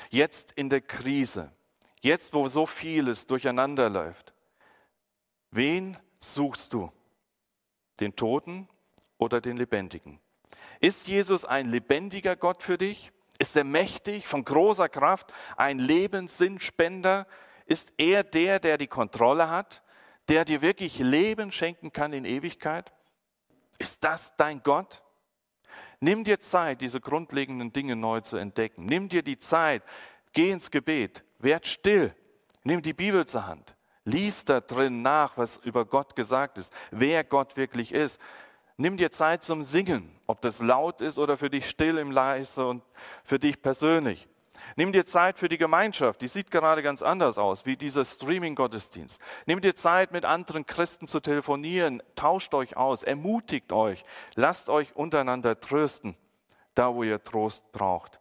Jetzt 0.10 0.51
in 0.51 0.70
der 0.70 0.82
Krise, 0.82 1.51
jetzt 2.01 2.34
wo 2.34 2.48
so 2.48 2.65
vieles 2.65 3.25
durcheinander 3.25 3.89
läuft, 3.89 4.34
wen 5.51 5.98
suchst 6.20 6.74
du? 6.74 6.92
Den 8.00 8.15
Toten 8.15 8.68
oder 9.24 9.42
den 9.42 9.58
Lebendigen? 9.58 10.20
Ist 10.80 11.08
Jesus 11.08 11.46
ein 11.46 11.70
lebendiger 11.70 12.36
Gott 12.36 12.62
für 12.62 12.77
dich? 12.77 13.12
Ist 13.39 13.56
er 13.56 13.63
mächtig, 13.63 14.27
von 14.27 14.46
großer 14.46 14.89
Kraft, 14.89 15.34
ein 15.58 15.80
Lebenssinnspender? 15.80 17.25
Ist 17.65 17.94
er 17.98 18.24
der, 18.24 18.60
der 18.60 18.77
die 18.77 18.88
Kontrolle 18.88 19.50
hat, 19.50 19.82
der 20.30 20.46
dir 20.46 20.62
wirklich 20.62 21.00
Leben 21.00 21.51
schenken 21.51 21.92
kann 21.92 22.13
in 22.13 22.25
Ewigkeit? 22.25 22.94
Ist 23.80 24.03
das 24.03 24.36
dein 24.36 24.62
Gott? 24.62 25.01
Nimm 26.00 26.25
dir 26.25 26.39
Zeit, 26.39 26.82
diese 26.82 27.00
grundlegenden 27.00 27.72
Dinge 27.72 27.96
neu 27.96 28.20
zu 28.20 28.38
entdecken. 28.38 28.86
Nimm 28.86 29.08
dir 29.08 29.24
die 29.24 29.39
Zeit, 29.39 29.84
geh 30.34 30.51
ins 30.51 30.70
Gebet, 30.70 31.24
werd 31.39 31.65
still, 31.65 32.13
nimm 32.63 32.82
die 32.82 32.94
Bibel 32.94 33.25
zur 33.25 33.48
Hand, 33.48 33.75
lies 34.03 34.44
da 34.44 34.60
drin 34.60 35.01
nach, 35.01 35.38
was 35.38 35.58
über 35.58 35.86
Gott 35.86 36.15
gesagt 36.18 36.58
ist, 36.58 36.74
wer 36.92 37.24
Gott 37.24 37.56
wirklich 37.56 37.94
ist. 37.94 38.20
Nimm 38.77 38.98
dir 38.98 39.12
Zeit 39.12 39.44
zum 39.44 39.62
Singen, 39.62 40.10
ob 40.25 40.42
das 40.42 40.62
laut 40.62 41.01
ist 41.01 41.20
oder 41.20 41.38
für 41.38 41.50
dich 41.50 41.70
still 41.70 41.98
im 41.98 42.12
Leise 42.12 42.65
und 42.65 42.84
für 43.24 43.39
dich 43.39 43.62
persönlich. 43.62 44.27
Nimm 44.75 44.92
dir 44.92 45.06
Zeit 45.06 45.38
für 45.38 45.50
die 45.50 45.58
Gemeinschaft, 45.58 46.22
die 46.22 46.27
sieht 46.27 46.50
gerade 46.50 46.82
ganz 46.82 47.03
anders 47.03 47.38
aus, 47.38 47.65
wie 47.65 47.77
dieser 47.77 48.06
Streaming-Gottesdienst. 48.06 49.22
Nimm 49.46 49.62
dir 49.62 49.75
Zeit, 49.75 50.12
mit 50.12 50.25
anderen 50.25 50.65
Christen 50.65 51.06
zu 51.06 51.20
telefonieren, 51.20 52.01
tauscht 52.15 52.53
euch 52.53 52.75
aus, 52.75 53.03
ermutigt 53.03 53.72
euch, 53.72 54.01
lasst 54.36 54.70
euch 54.70 54.96
untereinander 54.96 55.60
trösten, 55.60 56.15
da 56.74 56.96
wo 56.96 57.03
ihr 57.03 57.24
Trost 57.24 57.72
braucht. 57.72 58.20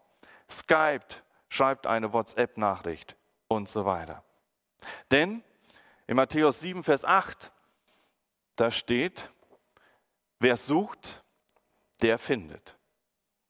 Skypt, 0.50 1.23
schreibt 1.49 1.87
eine 1.87 2.12
WhatsApp-Nachricht 2.12 3.16
und 3.49 3.68
so 3.68 3.85
weiter. 3.85 4.23
Denn 5.11 5.42
in 6.06 6.16
Matthäus 6.16 6.61
7, 6.61 6.82
Vers 6.82 7.04
8, 7.04 7.52
da 8.56 8.71
steht, 8.71 9.30
wer 10.42 10.56
sucht, 10.56 11.22
der 12.02 12.18
findet. 12.18 12.76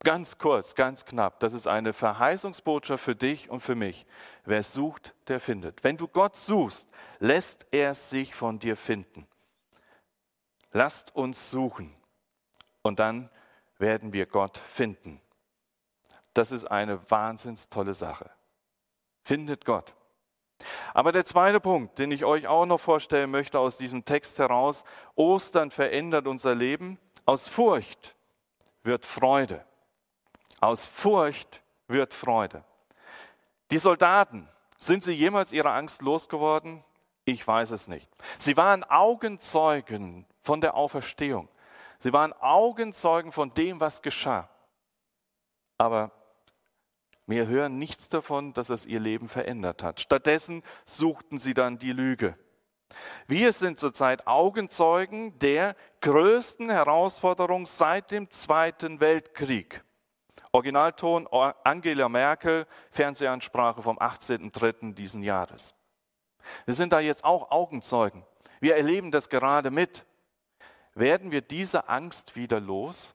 Ganz 0.04 0.36
kurz, 0.36 0.74
ganz 0.74 1.04
knapp, 1.04 1.38
das 1.40 1.52
ist 1.52 1.68
eine 1.68 1.92
Verheißungsbotschaft 1.92 3.04
für 3.04 3.14
dich 3.14 3.48
und 3.48 3.60
für 3.60 3.76
mich. 3.76 4.04
Wer 4.44 4.62
sucht, 4.64 5.14
der 5.28 5.38
findet. 5.38 5.84
Wenn 5.84 5.96
du 5.96 6.08
Gott 6.08 6.34
suchst, 6.34 6.88
lässt 7.20 7.66
er 7.70 7.94
sich 7.94 8.34
von 8.34 8.58
dir 8.58 8.76
finden. 8.76 9.28
Lasst 10.72 11.14
uns 11.14 11.50
suchen 11.50 11.94
und 12.82 12.98
dann 12.98 13.30
werden 13.78 14.12
wir 14.12 14.26
Gott 14.26 14.58
finden. 14.58 15.20
Das 16.34 16.50
ist 16.50 16.64
eine 16.64 17.10
wahnsinns 17.10 17.68
tolle 17.68 17.94
Sache. 17.94 18.30
Findet 19.22 19.64
Gott. 19.64 19.94
Aber 20.94 21.12
der 21.12 21.24
zweite 21.24 21.60
Punkt, 21.60 21.98
den 21.98 22.10
ich 22.10 22.24
euch 22.24 22.46
auch 22.46 22.66
noch 22.66 22.80
vorstellen 22.80 23.30
möchte 23.30 23.58
aus 23.58 23.76
diesem 23.76 24.04
Text 24.04 24.38
heraus, 24.38 24.84
Ostern 25.14 25.70
verändert 25.70 26.26
unser 26.26 26.54
Leben. 26.54 26.98
Aus 27.24 27.48
Furcht 27.48 28.16
wird 28.82 29.06
Freude. 29.06 29.64
Aus 30.60 30.84
Furcht 30.84 31.62
wird 31.88 32.14
Freude. 32.14 32.64
Die 33.70 33.78
Soldaten, 33.78 34.48
sind 34.78 35.02
sie 35.02 35.12
jemals 35.12 35.52
ihrer 35.52 35.74
Angst 35.74 36.02
losgeworden? 36.02 36.82
Ich 37.24 37.46
weiß 37.46 37.70
es 37.70 37.86
nicht. 37.86 38.08
Sie 38.38 38.56
waren 38.56 38.82
Augenzeugen 38.82 40.26
von 40.42 40.60
der 40.60 40.74
Auferstehung. 40.74 41.48
Sie 42.00 42.12
waren 42.12 42.32
Augenzeugen 42.40 43.30
von 43.30 43.54
dem, 43.54 43.78
was 43.78 44.02
geschah. 44.02 44.48
Aber 45.78 46.10
wir 47.26 47.46
hören 47.46 47.78
nichts 47.78 48.08
davon, 48.08 48.52
dass 48.52 48.70
es 48.70 48.84
ihr 48.84 49.00
Leben 49.00 49.28
verändert 49.28 49.82
hat. 49.82 50.00
Stattdessen 50.00 50.62
suchten 50.84 51.38
sie 51.38 51.54
dann 51.54 51.78
die 51.78 51.92
Lüge. 51.92 52.36
Wir 53.26 53.52
sind 53.52 53.78
zurzeit 53.78 54.26
Augenzeugen 54.26 55.38
der 55.38 55.76
größten 56.00 56.68
Herausforderung 56.68 57.66
seit 57.66 58.10
dem 58.10 58.28
Zweiten 58.30 59.00
Weltkrieg. 59.00 59.82
Originalton 60.52 61.26
Angela 61.64 62.08
Merkel, 62.08 62.66
Fernsehansprache 62.90 63.82
vom 63.82 63.98
18.03. 63.98 64.92
diesen 64.94 65.22
Jahres. 65.22 65.74
Wir 66.66 66.74
sind 66.74 66.92
da 66.92 67.00
jetzt 67.00 67.24
auch 67.24 67.50
Augenzeugen. 67.50 68.24
Wir 68.60 68.76
erleben 68.76 69.10
das 69.10 69.30
gerade 69.30 69.70
mit. 69.70 70.04
Werden 70.94 71.30
wir 71.30 71.40
diese 71.40 71.88
Angst 71.88 72.36
wieder 72.36 72.60
los? 72.60 73.14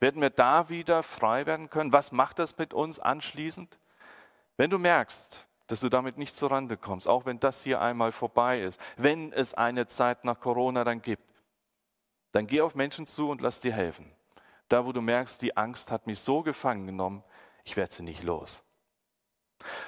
Werden 0.00 0.22
wir 0.22 0.30
da 0.30 0.68
wieder 0.70 1.02
frei 1.02 1.46
werden 1.46 1.70
können? 1.70 1.92
Was 1.92 2.10
macht 2.10 2.38
das 2.38 2.56
mit 2.56 2.74
uns 2.74 2.98
anschließend? 2.98 3.78
Wenn 4.56 4.70
du 4.70 4.78
merkst, 4.78 5.46
dass 5.66 5.80
du 5.80 5.88
damit 5.88 6.18
nicht 6.18 6.34
zurande 6.34 6.76
kommst, 6.76 7.06
auch 7.06 7.26
wenn 7.26 7.38
das 7.38 7.62
hier 7.62 7.80
einmal 7.80 8.10
vorbei 8.10 8.62
ist, 8.62 8.80
wenn 8.96 9.32
es 9.32 9.54
eine 9.54 9.86
Zeit 9.86 10.24
nach 10.24 10.40
Corona 10.40 10.84
dann 10.84 11.00
gibt, 11.02 11.22
dann 12.32 12.46
geh 12.46 12.60
auf 12.60 12.74
Menschen 12.74 13.06
zu 13.06 13.28
und 13.28 13.40
lass 13.40 13.60
dir 13.60 13.72
helfen. 13.72 14.10
Da, 14.68 14.84
wo 14.86 14.92
du 14.92 15.00
merkst, 15.00 15.42
die 15.42 15.56
Angst 15.56 15.90
hat 15.90 16.06
mich 16.06 16.20
so 16.20 16.42
gefangen 16.42 16.86
genommen, 16.86 17.22
ich 17.64 17.76
werde 17.76 17.94
sie 17.94 18.02
nicht 18.02 18.22
los. 18.22 18.62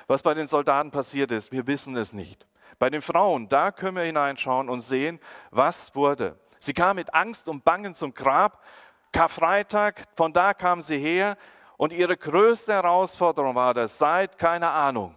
Was 0.07 0.23
bei 0.23 0.35
den 0.35 0.47
Soldaten 0.47 0.91
passiert 0.91 1.31
ist, 1.31 1.53
wir 1.53 1.67
wissen 1.67 1.97
es 1.97 2.13
nicht. 2.13 2.47
Bei 2.79 2.91
den 2.91 3.03
Frauen, 3.03 3.49
da 3.49 3.71
können 3.71 3.97
wir 3.97 4.03
hineinschauen 4.03 4.69
und 4.69 4.81
sehen, 4.81 5.21
was 5.51 5.95
wurde. 5.95 6.39
Sie 6.59 6.75
kamen 6.75 6.97
mit 6.97 7.15
Angst 7.15 7.49
und 7.49 7.65
Bangen 7.65 7.95
zum 7.95 8.15
Grab 8.15 8.63
Karfreitag, 9.13 10.07
von 10.15 10.33
da 10.33 10.55
kamen 10.55 10.83
sie 10.83 10.99
her 10.99 11.37
und 11.77 11.93
ihre 11.93 12.17
größte 12.17 12.73
Herausforderung 12.73 13.55
war 13.55 13.75
das, 13.75 13.99
seid 13.99 14.39
keine 14.39 14.71
Ahnung, 14.71 15.15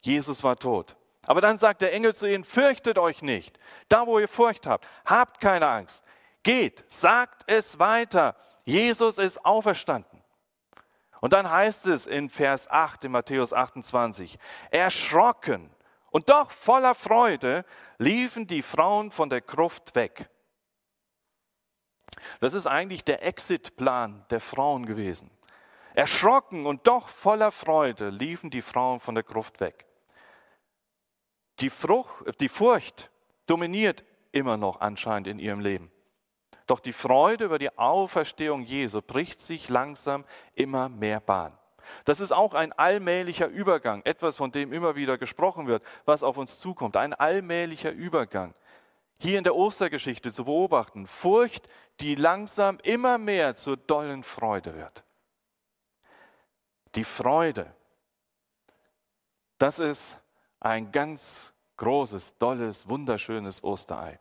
Jesus 0.00 0.42
war 0.42 0.56
tot. 0.56 0.96
Aber 1.26 1.42
dann 1.42 1.58
sagt 1.58 1.82
der 1.82 1.92
Engel 1.92 2.14
zu 2.14 2.26
ihnen, 2.26 2.42
fürchtet 2.42 2.96
euch 2.96 3.20
nicht. 3.20 3.58
Da, 3.90 4.06
wo 4.06 4.18
ihr 4.18 4.28
Furcht 4.28 4.66
habt, 4.66 4.86
habt 5.04 5.40
keine 5.40 5.68
Angst. 5.68 6.02
Geht, 6.42 6.84
sagt 6.88 7.42
es 7.46 7.78
weiter. 7.78 8.34
Jesus 8.64 9.18
ist 9.18 9.44
auferstanden. 9.44 10.22
Und 11.20 11.34
dann 11.34 11.50
heißt 11.50 11.86
es 11.86 12.06
in 12.06 12.30
Vers 12.30 12.70
8 12.70 13.04
in 13.04 13.12
Matthäus 13.12 13.52
28, 13.52 14.38
erschrocken 14.70 15.68
und 16.10 16.30
doch 16.30 16.50
voller 16.50 16.94
Freude 16.94 17.64
liefen 17.98 18.46
die 18.46 18.62
Frauen 18.62 19.10
von 19.10 19.28
der 19.28 19.40
Gruft 19.40 19.94
weg. 19.94 20.30
Das 22.40 22.54
ist 22.54 22.66
eigentlich 22.66 23.04
der 23.04 23.24
Exitplan 23.24 24.24
der 24.30 24.40
Frauen 24.40 24.86
gewesen. 24.86 25.30
Erschrocken 25.94 26.66
und 26.66 26.86
doch 26.86 27.08
voller 27.08 27.50
Freude 27.50 28.10
liefen 28.10 28.50
die 28.50 28.62
Frauen 28.62 29.00
von 29.00 29.14
der 29.14 29.24
Gruft 29.24 29.60
weg. 29.60 29.86
Die, 31.60 31.70
Frucht, 31.70 32.40
die 32.40 32.48
Furcht 32.48 33.10
dominiert 33.46 34.04
immer 34.30 34.56
noch 34.56 34.80
anscheinend 34.80 35.26
in 35.26 35.38
ihrem 35.40 35.60
Leben. 35.60 35.90
Doch 36.68 36.80
die 36.80 36.92
Freude 36.92 37.46
über 37.46 37.58
die 37.58 37.76
Auferstehung 37.76 38.62
Jesu 38.62 39.00
bricht 39.02 39.40
sich 39.40 39.68
langsam 39.68 40.24
immer 40.54 40.88
mehr 40.88 41.18
Bahn. 41.18 41.58
Das 42.04 42.20
ist 42.20 42.32
auch 42.32 42.54
ein 42.54 42.72
allmählicher 42.74 43.48
Übergang, 43.48 44.02
etwas, 44.04 44.36
von 44.36 44.52
dem 44.52 44.72
immer 44.72 44.94
wieder 44.94 45.18
gesprochen 45.18 45.66
wird, 45.66 45.82
was 46.04 46.22
auf 46.22 46.36
uns 46.36 46.58
zukommt. 46.58 46.96
Ein 46.96 47.14
allmählicher 47.14 47.90
Übergang 47.90 48.54
hier 49.18 49.38
in 49.38 49.44
der 49.44 49.56
Ostergeschichte 49.56 50.32
zu 50.32 50.44
beobachten. 50.44 51.06
Furcht, 51.06 51.68
die 52.00 52.14
langsam 52.14 52.78
immer 52.82 53.18
mehr 53.18 53.56
zur 53.56 53.76
dollen 53.76 54.22
Freude 54.22 54.74
wird. 54.74 55.04
Die 56.94 57.04
Freude, 57.04 57.74
das 59.58 59.78
ist 59.78 60.18
ein 60.60 60.92
ganz 60.92 61.52
großes, 61.76 62.38
dolles, 62.38 62.88
wunderschönes 62.88 63.62
Osterei. 63.62 64.18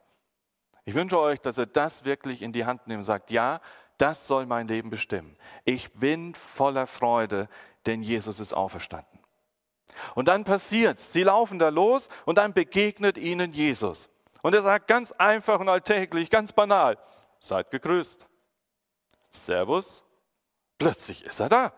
Ich 0.85 0.93
wünsche 0.93 1.19
euch, 1.19 1.39
dass 1.39 1.57
ihr 1.57 1.65
das 1.65 2.05
wirklich 2.05 2.41
in 2.41 2.53
die 2.53 2.65
Hand 2.65 2.87
nehmt 2.87 2.99
und 2.99 3.05
sagt, 3.05 3.29
ja, 3.29 3.61
das 3.97 4.27
soll 4.27 4.45
mein 4.45 4.67
Leben 4.67 4.89
bestimmen. 4.89 5.35
Ich 5.65 5.93
bin 5.93 6.35
voller 6.35 6.87
Freude, 6.87 7.49
denn 7.85 8.03
Jesus 8.03 8.39
ist 8.39 8.53
auferstanden. 8.53 9.19
Und 10.15 10.27
dann 10.27 10.43
passiert's. 10.43 11.11
Sie 11.11 11.23
laufen 11.23 11.59
da 11.59 11.69
los 11.69 12.09
und 12.25 12.37
dann 12.37 12.53
begegnet 12.53 13.17
ihnen 13.17 13.53
Jesus. 13.53 14.09
Und 14.41 14.53
er 14.53 14.61
sagt 14.61 14.87
ganz 14.87 15.11
einfach 15.11 15.59
und 15.59 15.69
alltäglich, 15.69 16.29
ganz 16.29 16.51
banal, 16.51 16.97
seid 17.39 17.71
gegrüßt. 17.71 18.25
Servus. 19.31 20.03
Plötzlich 20.77 21.23
ist 21.25 21.39
er 21.39 21.49
da. 21.49 21.73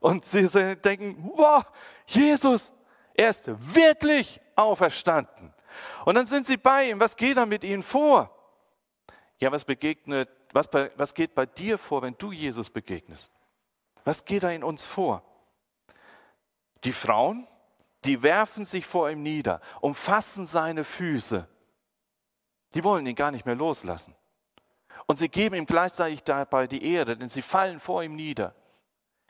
Und 0.00 0.24
sie 0.24 0.76
denken, 0.76 1.30
wow, 1.34 1.64
Jesus, 2.06 2.72
er 3.14 3.30
ist 3.30 3.48
wirklich 3.74 4.40
auferstanden. 4.54 5.52
Und 6.04 6.14
dann 6.14 6.26
sind 6.26 6.46
sie 6.46 6.56
bei 6.56 6.90
ihm. 6.90 7.00
Was 7.00 7.16
geht 7.16 7.36
da 7.36 7.46
mit 7.46 7.64
ihnen 7.64 7.82
vor? 7.82 8.34
Ja, 9.38 9.52
was 9.52 9.64
begegnet, 9.64 10.28
was, 10.52 10.68
was 10.96 11.14
geht 11.14 11.34
bei 11.34 11.46
dir 11.46 11.78
vor, 11.78 12.02
wenn 12.02 12.16
du 12.18 12.32
Jesus 12.32 12.70
begegnest? 12.70 13.32
Was 14.04 14.24
geht 14.24 14.42
da 14.42 14.50
in 14.50 14.64
uns 14.64 14.84
vor? 14.84 15.22
Die 16.84 16.92
Frauen, 16.92 17.46
die 18.04 18.22
werfen 18.22 18.64
sich 18.64 18.86
vor 18.86 19.10
ihm 19.10 19.22
nieder, 19.22 19.60
umfassen 19.80 20.46
seine 20.46 20.84
Füße 20.84 21.48
die 22.74 22.84
wollen 22.84 23.06
ihn 23.06 23.14
gar 23.14 23.30
nicht 23.30 23.46
mehr 23.46 23.54
loslassen. 23.54 24.14
Und 25.06 25.16
sie 25.16 25.28
geben 25.28 25.54
ihm 25.54 25.66
gleichzeitig 25.66 26.22
dabei 26.22 26.66
die 26.66 26.84
Ehre, 26.84 27.16
denn 27.16 27.28
sie 27.28 27.42
fallen 27.42 27.80
vor 27.80 28.02
ihm 28.02 28.14
nieder. 28.14 28.54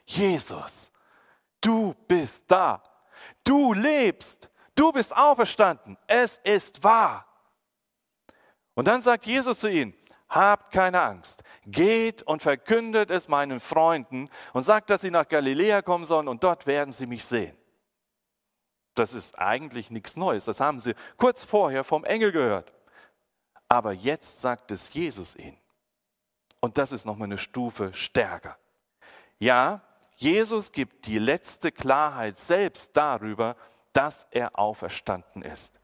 Jesus, 0.06 0.90
du 1.60 1.94
bist 2.08 2.50
da. 2.50 2.82
Du 3.44 3.72
lebst. 3.72 4.50
Du 4.74 4.92
bist 4.92 5.16
auferstanden. 5.16 5.96
Es 6.06 6.38
ist 6.44 6.82
wahr. 6.82 7.26
Und 8.74 8.86
dann 8.86 9.00
sagt 9.00 9.26
Jesus 9.26 9.60
zu 9.60 9.70
ihnen, 9.70 9.94
habt 10.28 10.72
keine 10.72 11.00
Angst. 11.00 11.42
Geht 11.66 12.22
und 12.22 12.42
verkündet 12.42 13.10
es 13.10 13.28
meinen 13.28 13.60
Freunden 13.60 14.28
und 14.52 14.62
sagt, 14.62 14.90
dass 14.90 15.00
sie 15.00 15.10
nach 15.10 15.28
Galiläa 15.28 15.82
kommen 15.82 16.04
sollen 16.04 16.28
und 16.28 16.44
dort 16.44 16.66
werden 16.66 16.92
sie 16.92 17.06
mich 17.06 17.24
sehen. 17.24 17.56
Das 18.94 19.14
ist 19.14 19.38
eigentlich 19.38 19.90
nichts 19.90 20.16
Neues. 20.16 20.44
Das 20.44 20.60
haben 20.60 20.80
sie 20.80 20.94
kurz 21.16 21.44
vorher 21.44 21.84
vom 21.84 22.04
Engel 22.04 22.32
gehört. 22.32 22.72
Aber 23.68 23.92
jetzt 23.92 24.40
sagt 24.40 24.70
es 24.72 24.92
Jesus 24.92 25.36
ihnen. 25.36 25.58
Und 26.60 26.78
das 26.78 26.92
ist 26.92 27.04
nochmal 27.04 27.26
eine 27.26 27.38
Stufe 27.38 27.92
stärker. 27.94 28.58
Ja, 29.38 29.82
Jesus 30.16 30.72
gibt 30.72 31.06
die 31.06 31.18
letzte 31.18 31.70
Klarheit 31.70 32.38
selbst 32.38 32.96
darüber, 32.96 33.56
dass 33.92 34.26
er 34.30 34.58
auferstanden 34.58 35.42
ist. 35.42 35.78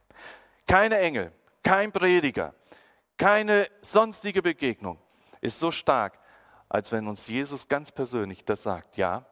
Keine 0.67 0.99
Engel, 0.99 1.33
kein 1.63 1.93
Prediger, 1.93 2.55
keine 3.17 3.71
sonstige 3.81 4.43
Begegnung 4.43 4.99
ist 5.41 5.61
so 5.61 5.71
stark, 5.71 6.19
als 6.69 6.91
wenn 6.91 7.07
uns 7.07 7.29
Jesus 7.29 7.69
ganz 7.69 7.93
persönlich 7.93 8.45
das 8.45 8.63
sagt. 8.63 8.97
Ja, 8.97 9.27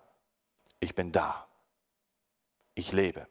ich 0.78 0.94
bin 0.94 1.10
da. 1.10 1.48
ich 2.74 2.92
lebe. 2.92 3.26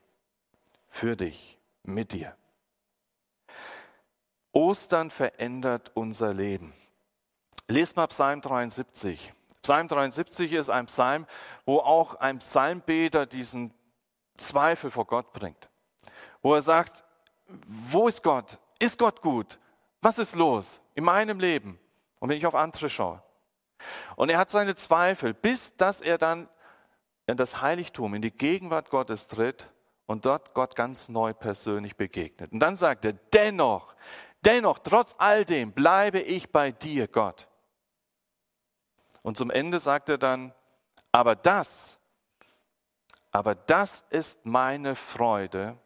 Für 0.90 1.16
dich, 1.16 1.58
mit 1.84 2.12
dir. 2.12 2.36
Ostern 4.54 5.10
verändert 5.10 5.92
unser 5.94 6.34
Leben. 6.34 6.74
Lest 7.68 7.96
mal 7.96 8.08
Psalm 8.08 8.42
73. 8.42 9.34
Psalm 9.62 9.88
73 9.88 10.54
ist 10.54 10.70
ein 10.70 10.88
Psalm, 10.88 11.26
wo 11.66 11.80
auch 11.80 12.16
ein 12.16 12.40
Psalmbeter 12.40 13.26
diesen 13.26 13.74
Zweifel 14.36 14.92
vor 14.92 15.06
Gott 15.06 15.32
bringt. 15.34 15.70
Wo 16.42 16.54
er 16.56 16.62
sagt, 16.62 17.04
wo 17.48 18.08
ist 18.08 18.24
Gott? 18.24 18.58
Ist 18.80 18.98
Gott 18.98 19.22
gut? 19.22 19.60
Was 20.02 20.18
ist 20.18 20.36
los 20.36 20.82
in 20.96 21.04
meinem 21.04 21.40
Leben? 21.40 21.80
Und 22.20 22.30
wenn 22.30 22.38
ich 22.38 22.46
auf 22.46 22.56
andere 22.56 22.90
schaue. 22.90 23.22
Und 24.16 24.30
er 24.30 24.38
hat 24.38 24.50
seine 24.50 24.76
Zweifel, 24.76 25.34
bis 25.34 25.76
dass 25.76 26.02
er 26.02 26.18
dann 26.18 26.50
in 27.28 27.38
das 27.38 27.62
Heiligtum, 27.62 28.14
in 28.14 28.22
die 28.22 28.32
Gegenwart 28.32 28.90
Gottes 28.90 29.28
tritt 29.28 29.68
und 30.06 30.26
dort 30.26 30.54
Gott 30.54 30.76
ganz 30.76 31.10
neu 31.10 31.34
persönlich 31.34 31.96
begegnet. 31.96 32.52
Und 32.52 32.60
dann 32.60 32.76
sagt 32.76 33.06
er, 33.06 33.14
dennoch, 33.14 33.96
dennoch, 34.42 34.80
trotz 34.80 35.16
all 35.18 35.46
dem 35.46 35.72
bleibe 35.72 36.20
ich 36.20 36.52
bei 36.52 36.72
dir, 36.72 37.08
Gott. 37.08 37.48
Und 39.22 39.38
zum 39.38 39.52
Ende 39.52 39.80
sagt 39.80 40.10
er 40.10 40.18
dann, 40.18 40.54
aber 41.12 41.36
das, 41.36 42.00
aber 43.32 43.56
das 43.56 44.04
ist 44.10 44.46
meine 44.46 44.96
Freude, 44.96 45.78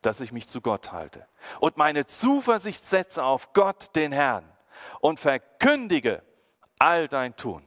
dass 0.00 0.20
ich 0.20 0.32
mich 0.32 0.48
zu 0.48 0.60
Gott 0.60 0.92
halte 0.92 1.26
und 1.60 1.76
meine 1.76 2.06
Zuversicht 2.06 2.84
setze 2.84 3.22
auf 3.22 3.52
Gott, 3.52 3.94
den 3.94 4.12
Herrn, 4.12 4.50
und 5.00 5.20
verkündige 5.20 6.22
all 6.78 7.08
dein 7.08 7.36
Tun. 7.36 7.66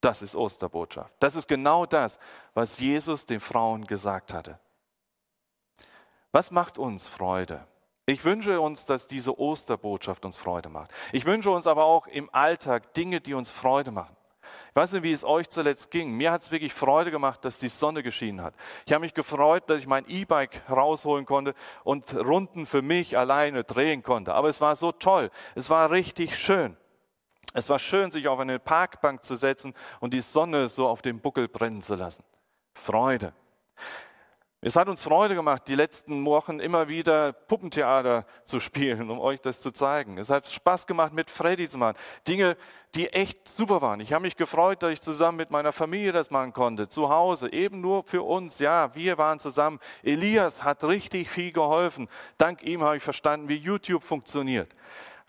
Das 0.00 0.20
ist 0.20 0.34
Osterbotschaft. 0.34 1.14
Das 1.20 1.36
ist 1.36 1.46
genau 1.46 1.86
das, 1.86 2.18
was 2.54 2.78
Jesus 2.78 3.24
den 3.24 3.40
Frauen 3.40 3.86
gesagt 3.86 4.34
hatte. 4.34 4.58
Was 6.32 6.50
macht 6.50 6.76
uns 6.76 7.08
Freude? 7.08 7.66
Ich 8.06 8.24
wünsche 8.24 8.60
uns, 8.60 8.84
dass 8.84 9.06
diese 9.06 9.38
Osterbotschaft 9.38 10.24
uns 10.24 10.36
Freude 10.36 10.68
macht. 10.68 10.92
Ich 11.12 11.24
wünsche 11.24 11.50
uns 11.50 11.66
aber 11.66 11.84
auch 11.84 12.06
im 12.08 12.28
Alltag 12.34 12.94
Dinge, 12.94 13.20
die 13.20 13.34
uns 13.34 13.50
Freude 13.50 13.92
machen. 13.92 14.16
Ich 14.70 14.76
weiß 14.76 14.94
nicht, 14.94 15.02
wie 15.02 15.12
es 15.12 15.24
euch 15.24 15.48
zuletzt 15.50 15.90
ging. 15.90 16.12
Mir 16.12 16.32
hat 16.32 16.42
es 16.42 16.50
wirklich 16.50 16.74
Freude 16.74 17.10
gemacht, 17.10 17.44
dass 17.44 17.58
die 17.58 17.68
Sonne 17.68 18.02
geschienen 18.02 18.42
hat. 18.42 18.54
Ich 18.86 18.92
habe 18.92 19.02
mich 19.02 19.14
gefreut, 19.14 19.68
dass 19.68 19.78
ich 19.78 19.86
mein 19.86 20.08
E-Bike 20.08 20.62
rausholen 20.68 21.26
konnte 21.26 21.54
und 21.84 22.14
Runden 22.14 22.66
für 22.66 22.82
mich 22.82 23.16
alleine 23.16 23.64
drehen 23.64 24.02
konnte. 24.02 24.34
Aber 24.34 24.48
es 24.48 24.60
war 24.60 24.74
so 24.74 24.90
toll. 24.90 25.30
Es 25.54 25.70
war 25.70 25.90
richtig 25.90 26.36
schön. 26.36 26.76
Es 27.54 27.68
war 27.68 27.78
schön, 27.78 28.10
sich 28.10 28.28
auf 28.28 28.40
eine 28.40 28.58
Parkbank 28.58 29.22
zu 29.22 29.36
setzen 29.36 29.74
und 30.00 30.14
die 30.14 30.22
Sonne 30.22 30.68
so 30.68 30.88
auf 30.88 31.02
dem 31.02 31.20
Buckel 31.20 31.48
brennen 31.48 31.82
zu 31.82 31.94
lassen. 31.94 32.24
Freude. 32.72 33.34
Es 34.64 34.76
hat 34.76 34.88
uns 34.88 35.02
Freude 35.02 35.34
gemacht, 35.34 35.62
die 35.66 35.74
letzten 35.74 36.24
Wochen 36.24 36.60
immer 36.60 36.86
wieder 36.86 37.32
Puppentheater 37.32 38.24
zu 38.44 38.60
spielen, 38.60 39.10
um 39.10 39.18
euch 39.18 39.40
das 39.40 39.60
zu 39.60 39.72
zeigen. 39.72 40.18
Es 40.18 40.30
hat 40.30 40.48
Spaß 40.48 40.86
gemacht, 40.86 41.12
mit 41.12 41.30
Freddy 41.30 41.66
zu 41.66 41.78
machen. 41.78 41.96
Dinge, 42.28 42.56
die 42.94 43.08
echt 43.08 43.48
super 43.48 43.82
waren. 43.82 43.98
Ich 43.98 44.12
habe 44.12 44.22
mich 44.22 44.36
gefreut, 44.36 44.84
dass 44.84 44.92
ich 44.92 45.00
zusammen 45.00 45.38
mit 45.38 45.50
meiner 45.50 45.72
Familie 45.72 46.12
das 46.12 46.30
machen 46.30 46.52
konnte, 46.52 46.88
zu 46.88 47.08
Hause, 47.08 47.52
eben 47.52 47.80
nur 47.80 48.04
für 48.04 48.22
uns. 48.22 48.60
Ja, 48.60 48.94
wir 48.94 49.18
waren 49.18 49.40
zusammen. 49.40 49.80
Elias 50.04 50.62
hat 50.62 50.84
richtig 50.84 51.28
viel 51.28 51.50
geholfen. 51.50 52.08
Dank 52.38 52.62
ihm 52.62 52.84
habe 52.84 52.96
ich 52.96 53.02
verstanden, 53.02 53.48
wie 53.48 53.56
YouTube 53.56 54.04
funktioniert. 54.04 54.68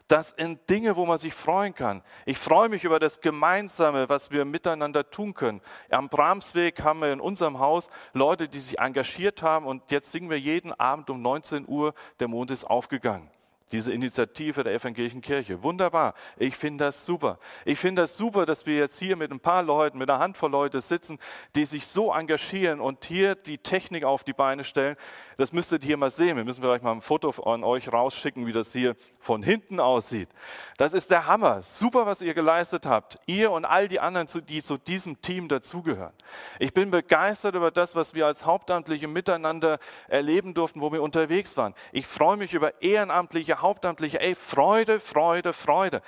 Das 0.07 0.29
sind 0.29 0.69
Dinge, 0.69 0.95
wo 0.95 1.05
man 1.05 1.17
sich 1.17 1.33
freuen 1.33 1.73
kann. 1.73 2.03
Ich 2.25 2.37
freue 2.37 2.69
mich 2.69 2.83
über 2.83 2.99
das 2.99 3.21
Gemeinsame, 3.21 4.09
was 4.09 4.31
wir 4.31 4.45
miteinander 4.45 5.09
tun 5.09 5.33
können. 5.33 5.61
Am 5.89 6.09
Bramsweg 6.09 6.81
haben 6.83 6.99
wir 6.99 7.11
in 7.11 7.21
unserem 7.21 7.59
Haus 7.59 7.89
Leute, 8.13 8.47
die 8.47 8.59
sich 8.59 8.79
engagiert 8.79 9.41
haben 9.41 9.65
und 9.65 9.91
jetzt 9.91 10.11
singen 10.11 10.29
wir 10.29 10.39
jeden 10.39 10.73
Abend 10.73 11.09
um 11.09 11.21
19 11.21 11.67
Uhr, 11.67 11.93
der 12.19 12.27
Mond 12.27 12.51
ist 12.51 12.65
aufgegangen 12.65 13.32
diese 13.73 13.91
Initiative 13.91 14.63
der 14.63 14.73
evangelischen 14.73 15.21
Kirche. 15.21 15.63
Wunderbar. 15.63 16.13
Ich 16.37 16.55
finde 16.55 16.85
das 16.85 17.05
super. 17.05 17.39
Ich 17.65 17.79
finde 17.79 18.03
das 18.03 18.15
super, 18.15 18.45
dass 18.45 18.67
wir 18.67 18.75
jetzt 18.75 18.99
hier 18.99 19.15
mit 19.15 19.31
ein 19.31 19.39
paar 19.39 19.63
Leuten, 19.63 19.97
mit 19.97 20.09
einer 20.09 20.19
Handvoll 20.19 20.51
Leute 20.51 20.79
sitzen, 20.79 21.17
die 21.55 21.65
sich 21.65 21.87
so 21.87 22.13
engagieren 22.13 22.79
und 22.79 23.03
hier 23.03 23.33
die 23.33 23.57
Technik 23.57 24.03
auf 24.03 24.23
die 24.23 24.33
Beine 24.33 24.63
stellen. 24.63 24.95
Das 25.37 25.51
müsstet 25.51 25.83
ihr 25.83 25.97
mal 25.97 26.11
sehen. 26.11 26.37
Wir 26.37 26.43
müssen 26.43 26.61
vielleicht 26.61 26.83
mal 26.83 26.91
ein 26.91 27.01
Foto 27.01 27.31
an 27.43 27.63
euch 27.63 27.91
rausschicken, 27.91 28.45
wie 28.45 28.53
das 28.53 28.71
hier 28.71 28.95
von 29.19 29.41
hinten 29.41 29.79
aussieht. 29.79 30.29
Das 30.77 30.93
ist 30.93 31.09
der 31.09 31.25
Hammer. 31.25 31.63
Super, 31.63 32.05
was 32.05 32.21
ihr 32.21 32.35
geleistet 32.35 32.85
habt. 32.85 33.17
Ihr 33.25 33.49
und 33.49 33.65
all 33.65 33.87
die 33.87 33.99
anderen, 33.99 34.27
die 34.47 34.61
zu 34.61 34.77
diesem 34.77 35.19
Team 35.21 35.47
dazugehören. 35.47 36.13
Ich 36.59 36.75
bin 36.75 36.91
begeistert 36.91 37.55
über 37.55 37.71
das, 37.71 37.95
was 37.95 38.13
wir 38.13 38.27
als 38.27 38.45
Hauptamtliche 38.45 39.07
miteinander 39.07 39.79
erleben 40.07 40.53
durften, 40.53 40.81
wo 40.81 40.91
wir 40.91 41.01
unterwegs 41.01 41.57
waren. 41.57 41.73
Ich 41.91 42.05
freue 42.05 42.37
mich 42.37 42.53
über 42.53 42.83
ehrenamtliche 42.83 43.62
Hauptamtliche. 43.63 44.21
Ey, 44.21 44.35
Freude, 44.35 44.99
Freude, 44.99 45.53
Freude. 45.53 46.03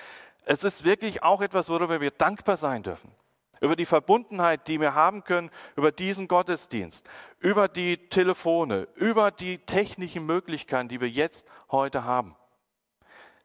Es 0.46 0.64
ist 0.64 0.84
wirklich 0.84 1.24
auch 1.24 1.42
etwas, 1.42 1.70
worüber 1.70 2.00
wir 2.00 2.12
dankbar 2.12 2.56
sein 2.56 2.84
dürfen 2.84 3.12
über 3.62 3.76
die 3.76 3.86
Verbundenheit, 3.86 4.68
die 4.68 4.80
wir 4.80 4.96
haben 4.96 5.24
können, 5.24 5.50
über 5.76 5.92
diesen 5.92 6.28
Gottesdienst, 6.28 7.10
über 7.40 7.68
die 7.68 7.98
Telefone, 8.10 8.88
über 8.96 9.32
die 9.32 9.58
technischen 9.60 10.26
Möglichkeiten, 10.26 10.90
die 10.90 11.02
wir 11.02 11.10
jetzt 11.10 11.48
heute 11.72 12.04
haben. 12.04 12.36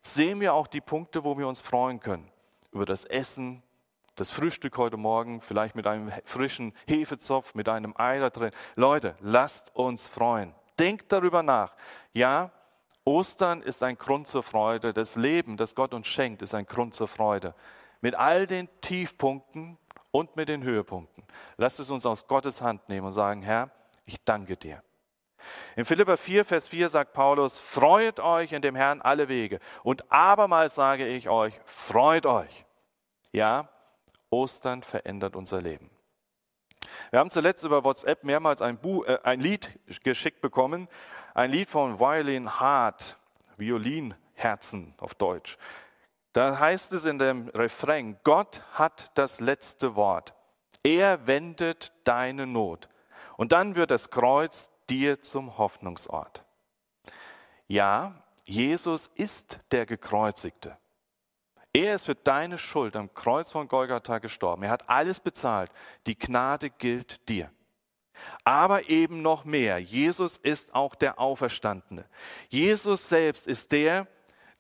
Sehen 0.03 0.41
wir 0.41 0.55
auch 0.55 0.67
die 0.67 0.81
Punkte, 0.81 1.25
wo 1.25 1.37
wir 1.39 1.47
uns 1.47 1.61
freuen 1.61 2.01
können. 2.01 2.31
Über 2.73 2.87
das 2.87 3.05
Essen, 3.05 3.63
das 4.15 4.31
Frühstück 4.31 4.77
heute 4.79 4.97
Morgen, 4.97 5.41
vielleicht 5.41 5.75
mit 5.75 5.87
einem 5.87 6.13
frischen 6.25 6.75
Hefezopf, 6.87 7.55
mit 7.55 7.69
einem 7.69 7.95
Ei 7.97 8.19
da 8.19 8.31
drin. 8.31 8.51
Leute, 8.77 9.17
lasst 9.21 9.75
uns 9.75 10.09
freuen. 10.09 10.55
Denkt 10.79 11.13
darüber 11.13 11.43
nach. 11.43 11.75
Ja, 12.13 12.51
Ostern 13.05 13.63
ist 13.63 13.83
ein 13.83 13.97
Grund 13.97 14.27
zur 14.27 14.43
Freude. 14.43 14.93
Das 14.93 15.17
Leben, 15.17 15.57
das 15.57 15.75
Gott 15.75 15.95
uns 15.95 16.07
schenkt, 16.07 16.43
ist 16.43 16.55
ein 16.55 16.67
Grund 16.67 16.95
zur 16.95 17.09
Freude. 17.09 17.55
Mit 18.01 18.15
all 18.15 18.47
den 18.47 18.69
Tiefpunkten, 18.81 19.79
und 20.11 20.37
mit 20.37 20.49
den 20.49 20.63
Höhepunkten. 20.63 21.25
Lasst 21.57 21.81
es 21.81 21.91
uns 21.91 22.07
aus 22.07 22.27
Gottes 22.27 22.61
Hand 22.61 22.89
nehmen 22.89 23.07
und 23.07 23.13
sagen, 23.13 23.43
Herr, 23.43 23.71
ich 24.05 24.23
danke 24.25 24.57
dir. 24.57 24.83
In 25.77 25.85
Philippa 25.85 26.17
4, 26.17 26.45
Vers 26.45 26.69
4 26.69 26.89
sagt 26.89 27.13
Paulus, 27.13 27.59
freut 27.59 28.21
euch 28.21 28.53
in 28.53 28.61
dem 28.61 28.75
Herrn 28.75 29.01
alle 29.01 29.29
Wege. 29.29 29.59
Und 29.83 30.11
abermals 30.13 30.75
sage 30.75 31.07
ich 31.07 31.29
euch, 31.29 31.59
freut 31.65 32.27
euch. 32.27 32.67
Ja, 33.33 33.69
Ostern 34.29 34.83
verändert 34.83 35.37
unser 35.37 35.63
Leben. 35.63 35.91
Wir 37.11 37.21
haben 37.21 37.31
zuletzt 37.31 37.65
über 37.65 37.85
WhatsApp 37.85 38.25
mehrmals 38.25 38.61
ein, 38.61 38.77
Buch, 38.79 39.07
äh, 39.07 39.19
ein 39.23 39.41
Lied 39.41 39.79
geschickt 40.05 40.41
bekommen, 40.41 40.89
ein 41.35 41.51
Lied 41.51 41.71
von 41.71 41.99
Violin 41.99 42.61
Hart, 42.61 43.17
Violinherzen 43.57 44.95
auf 44.99 45.15
Deutsch. 45.15 45.59
Da 46.33 46.59
heißt 46.59 46.93
es 46.93 47.05
in 47.05 47.19
dem 47.19 47.49
Refrain, 47.49 48.17
Gott 48.25 48.63
hat 48.73 49.11
das 49.15 49.41
letzte 49.41 49.97
Wort. 49.97 50.33
Er 50.83 51.27
wendet 51.27 51.93
deine 52.05 52.47
Not. 52.47 52.89
Und 53.37 53.53
dann 53.53 53.75
wird 53.75 53.91
das 53.91 54.11
Kreuz 54.11 54.71
dir 54.89 55.21
zum 55.23 55.59
Hoffnungsort. 55.59 56.45
Ja, 57.67 58.23
Jesus 58.45 59.09
ist 59.15 59.59
der 59.71 59.87
Gekreuzigte. 59.87 60.77
Er 61.73 61.95
ist 61.95 62.07
für 62.07 62.17
deine 62.17 62.59
Schuld 62.59 62.97
am 62.97 63.15
Kreuz 63.15 63.51
von 63.51 63.69
Golgatha 63.69 64.19
gestorben. 64.19 64.65
Er 64.65 64.71
hat 64.71 64.89
alles 64.89 65.21
bezahlt. 65.21 65.71
Die 66.07 66.19
Gnade 66.19 66.71
gilt 66.71 67.29
dir. 67.29 67.51
Aber 68.45 68.89
eben 68.89 69.23
noch 69.23 69.45
mehr. 69.45 69.79
Jesus 69.79 70.37
ist 70.37 70.75
auch 70.75 70.95
der 70.95 71.19
Auferstandene. 71.19 72.05
Jesus 72.49 73.09
selbst 73.09 73.47
ist 73.47 73.73
der, 73.73 74.07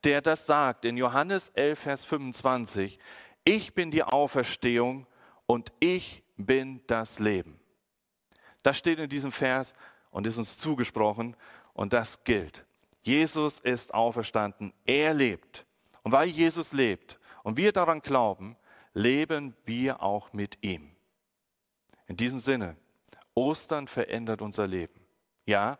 der 0.05 0.21
das 0.21 0.47
sagt 0.47 0.85
in 0.85 0.97
Johannes 0.97 1.51
11, 1.51 1.79
Vers 1.79 2.05
25. 2.05 2.99
Ich 3.45 3.75
bin 3.75 3.91
die 3.91 4.03
Auferstehung 4.03 5.07
und 5.47 5.73
ich 5.81 6.23
bin 6.37 6.81
das 6.87 7.19
Leben. 7.19 7.59
Das 8.63 8.77
steht 8.77 8.99
in 8.99 9.09
diesem 9.09 9.33
Vers 9.33 9.75
und 10.11 10.27
ist 10.27 10.39
uns 10.39 10.57
zugesprochen 10.57 11.37
und 11.73 11.93
das 11.93 12.25
gilt. 12.25 12.65
Jesus 13.03 13.59
ist 13.59 13.95
auferstanden, 13.95 14.73
er 14.85 15.15
lebt. 15.15 15.65
Und 16.03 16.13
weil 16.13 16.29
Jesus 16.29 16.73
lebt 16.73 17.19
und 17.43 17.57
wir 17.57 17.73
daran 17.73 18.01
glauben, 18.01 18.57
leben 18.93 19.55
wir 19.65 20.03
auch 20.03 20.33
mit 20.33 20.59
ihm. 20.63 20.91
In 22.07 22.17
diesem 22.17 22.39
Sinne, 22.39 22.77
Ostern 23.35 23.89
verändert 23.89 24.43
unser 24.43 24.67
Leben. 24.67 25.07
Ja, 25.47 25.79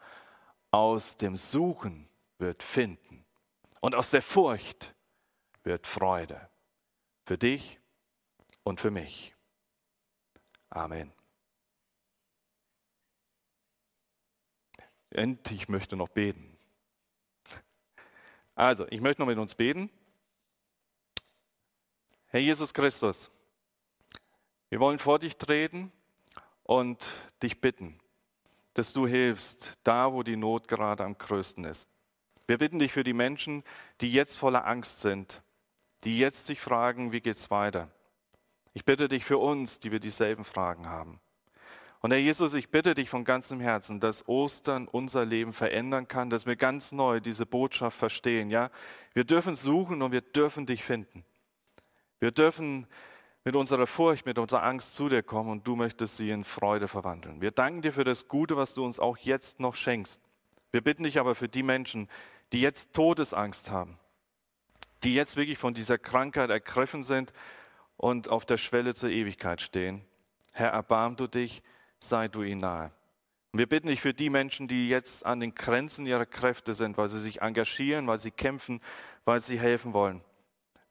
aus 0.71 1.17
dem 1.17 1.37
Suchen 1.37 2.09
wird 2.39 2.63
Finden. 2.63 3.25
Und 3.81 3.95
aus 3.95 4.11
der 4.11 4.23
Furcht 4.23 4.95
wird 5.63 5.87
Freude 5.87 6.49
für 7.25 7.39
dich 7.39 7.81
und 8.63 8.81
für 8.81 8.91
mich. 8.91 9.35
Amen. 10.69 11.13
Und 15.13 15.51
ich 15.51 15.69
möchte 15.69 15.97
noch 15.97 16.09
beten. 16.09 16.57
Also, 18.55 18.87
ich 18.91 19.01
möchte 19.01 19.23
noch 19.23 19.27
mit 19.27 19.39
uns 19.39 19.55
beten. 19.55 19.91
Herr 22.27 22.41
Jesus 22.41 22.73
Christus, 22.73 23.31
wir 24.69 24.79
wollen 24.79 24.99
vor 24.99 25.19
dich 25.19 25.37
treten 25.37 25.93
und 26.71 27.05
dich 27.43 27.61
bitten, 27.61 27.99
dass 28.75 28.93
du 28.93 29.05
hilfst, 29.05 29.77
da 29.83 30.13
wo 30.13 30.23
die 30.23 30.37
Not 30.37 30.69
gerade 30.69 31.03
am 31.03 31.19
größten 31.19 31.65
ist. 31.65 31.89
Wir 32.47 32.59
bitten 32.59 32.79
dich 32.79 32.93
für 32.93 33.03
die 33.03 33.13
Menschen, 33.13 33.65
die 34.01 34.13
jetzt 34.13 34.37
voller 34.37 34.69
Angst 34.69 35.01
sind, 35.01 35.43
die 36.05 36.17
jetzt 36.21 36.47
sich 36.47 36.61
fragen, 36.61 37.11
wie 37.11 37.21
geht's 37.21 37.51
weiter. 37.51 37.89
Ich 38.73 38.85
bitte 38.85 39.09
dich 39.09 39.25
für 39.25 39.39
uns, 39.39 39.81
die 39.81 39.91
wir 39.91 39.99
dieselben 39.99 40.45
Fragen 40.45 40.87
haben. 40.87 41.19
Und 42.03 42.13
Herr 42.13 42.21
Jesus, 42.21 42.55
ich 42.55 42.69
bitte 42.69 42.95
dich 42.95 43.11
von 43.11 43.25
ganzem 43.25 43.59
Herzen, 43.59 43.99
dass 43.99 44.29
Ostern 44.29 44.87
unser 44.87 45.25
Leben 45.25 45.53
verändern 45.53 46.07
kann, 46.07 46.31
dass 46.31 46.47
wir 46.47 46.55
ganz 46.55 46.93
neu 46.93 47.19
diese 47.19 47.47
Botschaft 47.47 47.99
verstehen. 47.99 48.49
Ja, 48.49 48.71
wir 49.13 49.25
dürfen 49.25 49.57
suchen 49.57 50.03
und 50.03 50.13
wir 50.13 50.21
dürfen 50.21 50.67
dich 50.67 50.85
finden. 50.85 51.25
Wir 52.21 52.31
dürfen 52.31 52.87
mit 53.51 53.57
unserer 53.57 53.89
Furcht, 53.89 54.27
mit 54.27 54.39
unserer 54.39 54.63
Angst 54.63 54.95
zu 54.95 55.09
dir 55.09 55.25
kommen 55.25 55.51
und 55.51 55.67
du 55.67 55.75
möchtest 55.75 56.17
sie 56.17 56.31
in 56.31 56.45
Freude 56.45 56.87
verwandeln. 56.87 57.41
Wir 57.41 57.51
danken 57.51 57.83
dir 57.83 57.93
für 57.93 58.05
das 58.05 58.29
Gute, 58.29 58.57
was 58.57 58.75
du 58.75 58.85
uns 58.85 59.01
auch 59.01 59.19
jetzt 59.19 59.59
noch 59.59 59.75
schenkst. 59.75 60.23
Wir 60.71 60.83
bitten 60.83 61.03
dich 61.03 61.19
aber 61.19 61.35
für 61.35 61.49
die 61.49 61.65
Menschen, 61.65 62.09
die 62.53 62.61
jetzt 62.61 62.93
Todesangst 62.93 63.73
haben, 63.73 63.99
die 65.03 65.15
jetzt 65.15 65.37
wirklich 65.37 65.59
von 65.59 65.75
dieser 65.75 65.99
Krankheit 65.99 66.49
ergriffen 66.49 67.03
sind 67.03 67.33
und 67.97 68.29
auf 68.29 68.47
der 68.47 68.57
Schwelle 68.57 68.95
zur 68.95 69.11
Ewigkeit 69.11 69.61
stehen. 69.61 70.05
Herr, 70.53 70.71
erbarm 70.71 71.17
du 71.17 71.27
dich 71.27 71.65
sei 71.99 72.29
du 72.29 72.45
ihnen 72.45 72.61
nahe. 72.61 72.93
Und 73.51 73.59
wir 73.59 73.69
bitten 73.69 73.89
dich 73.89 74.01
für 74.01 74.15
die 74.15 74.31
Menschen, 74.31 74.69
die 74.69 74.89
jetzt 74.89 75.27
an 75.27 75.41
den 75.41 75.57
Grenzen 75.57 76.07
ihrer 76.07 76.25
Kräfte 76.25 76.73
sind, 76.73 76.97
weil 76.99 77.09
sie 77.09 77.19
sich 77.19 77.43
engagieren, 77.43 78.07
weil 78.07 78.19
sie 78.19 78.31
kämpfen, 78.31 78.81
weil 79.25 79.41
sie 79.41 79.59
helfen 79.59 79.93
wollen. 79.93 80.21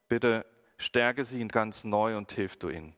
Bitte 0.10 0.46
stärke 0.80 1.24
sie 1.24 1.48
ganz 1.48 1.84
neu 1.84 2.18
und 2.18 2.32
hilf 2.32 2.58
du 2.58 2.70
ihnen. 2.70 2.96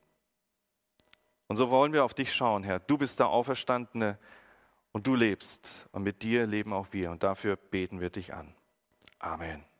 Und 1.48 1.58
so 1.58 1.70
wollen 1.70 1.92
wir 1.92 2.06
auf 2.06 2.14
dich 2.14 2.34
schauen, 2.34 2.64
Herr. 2.64 2.80
Du 2.80 2.98
bist 2.98 3.20
der 3.20 3.28
Auferstandene 3.28 4.18
und 4.94 5.06
du 5.06 5.16
lebst. 5.16 5.90
Und 5.92 6.04
mit 6.04 6.24
dir 6.24 6.48
leben 6.48 6.72
auch 6.72 6.88
wir. 6.92 7.12
Und 7.12 7.24
dafür 7.24 7.58
beten 7.58 8.00
wir 8.00 8.10
dich 8.10 8.34
an. 8.34 8.56
Amen. 9.20 9.71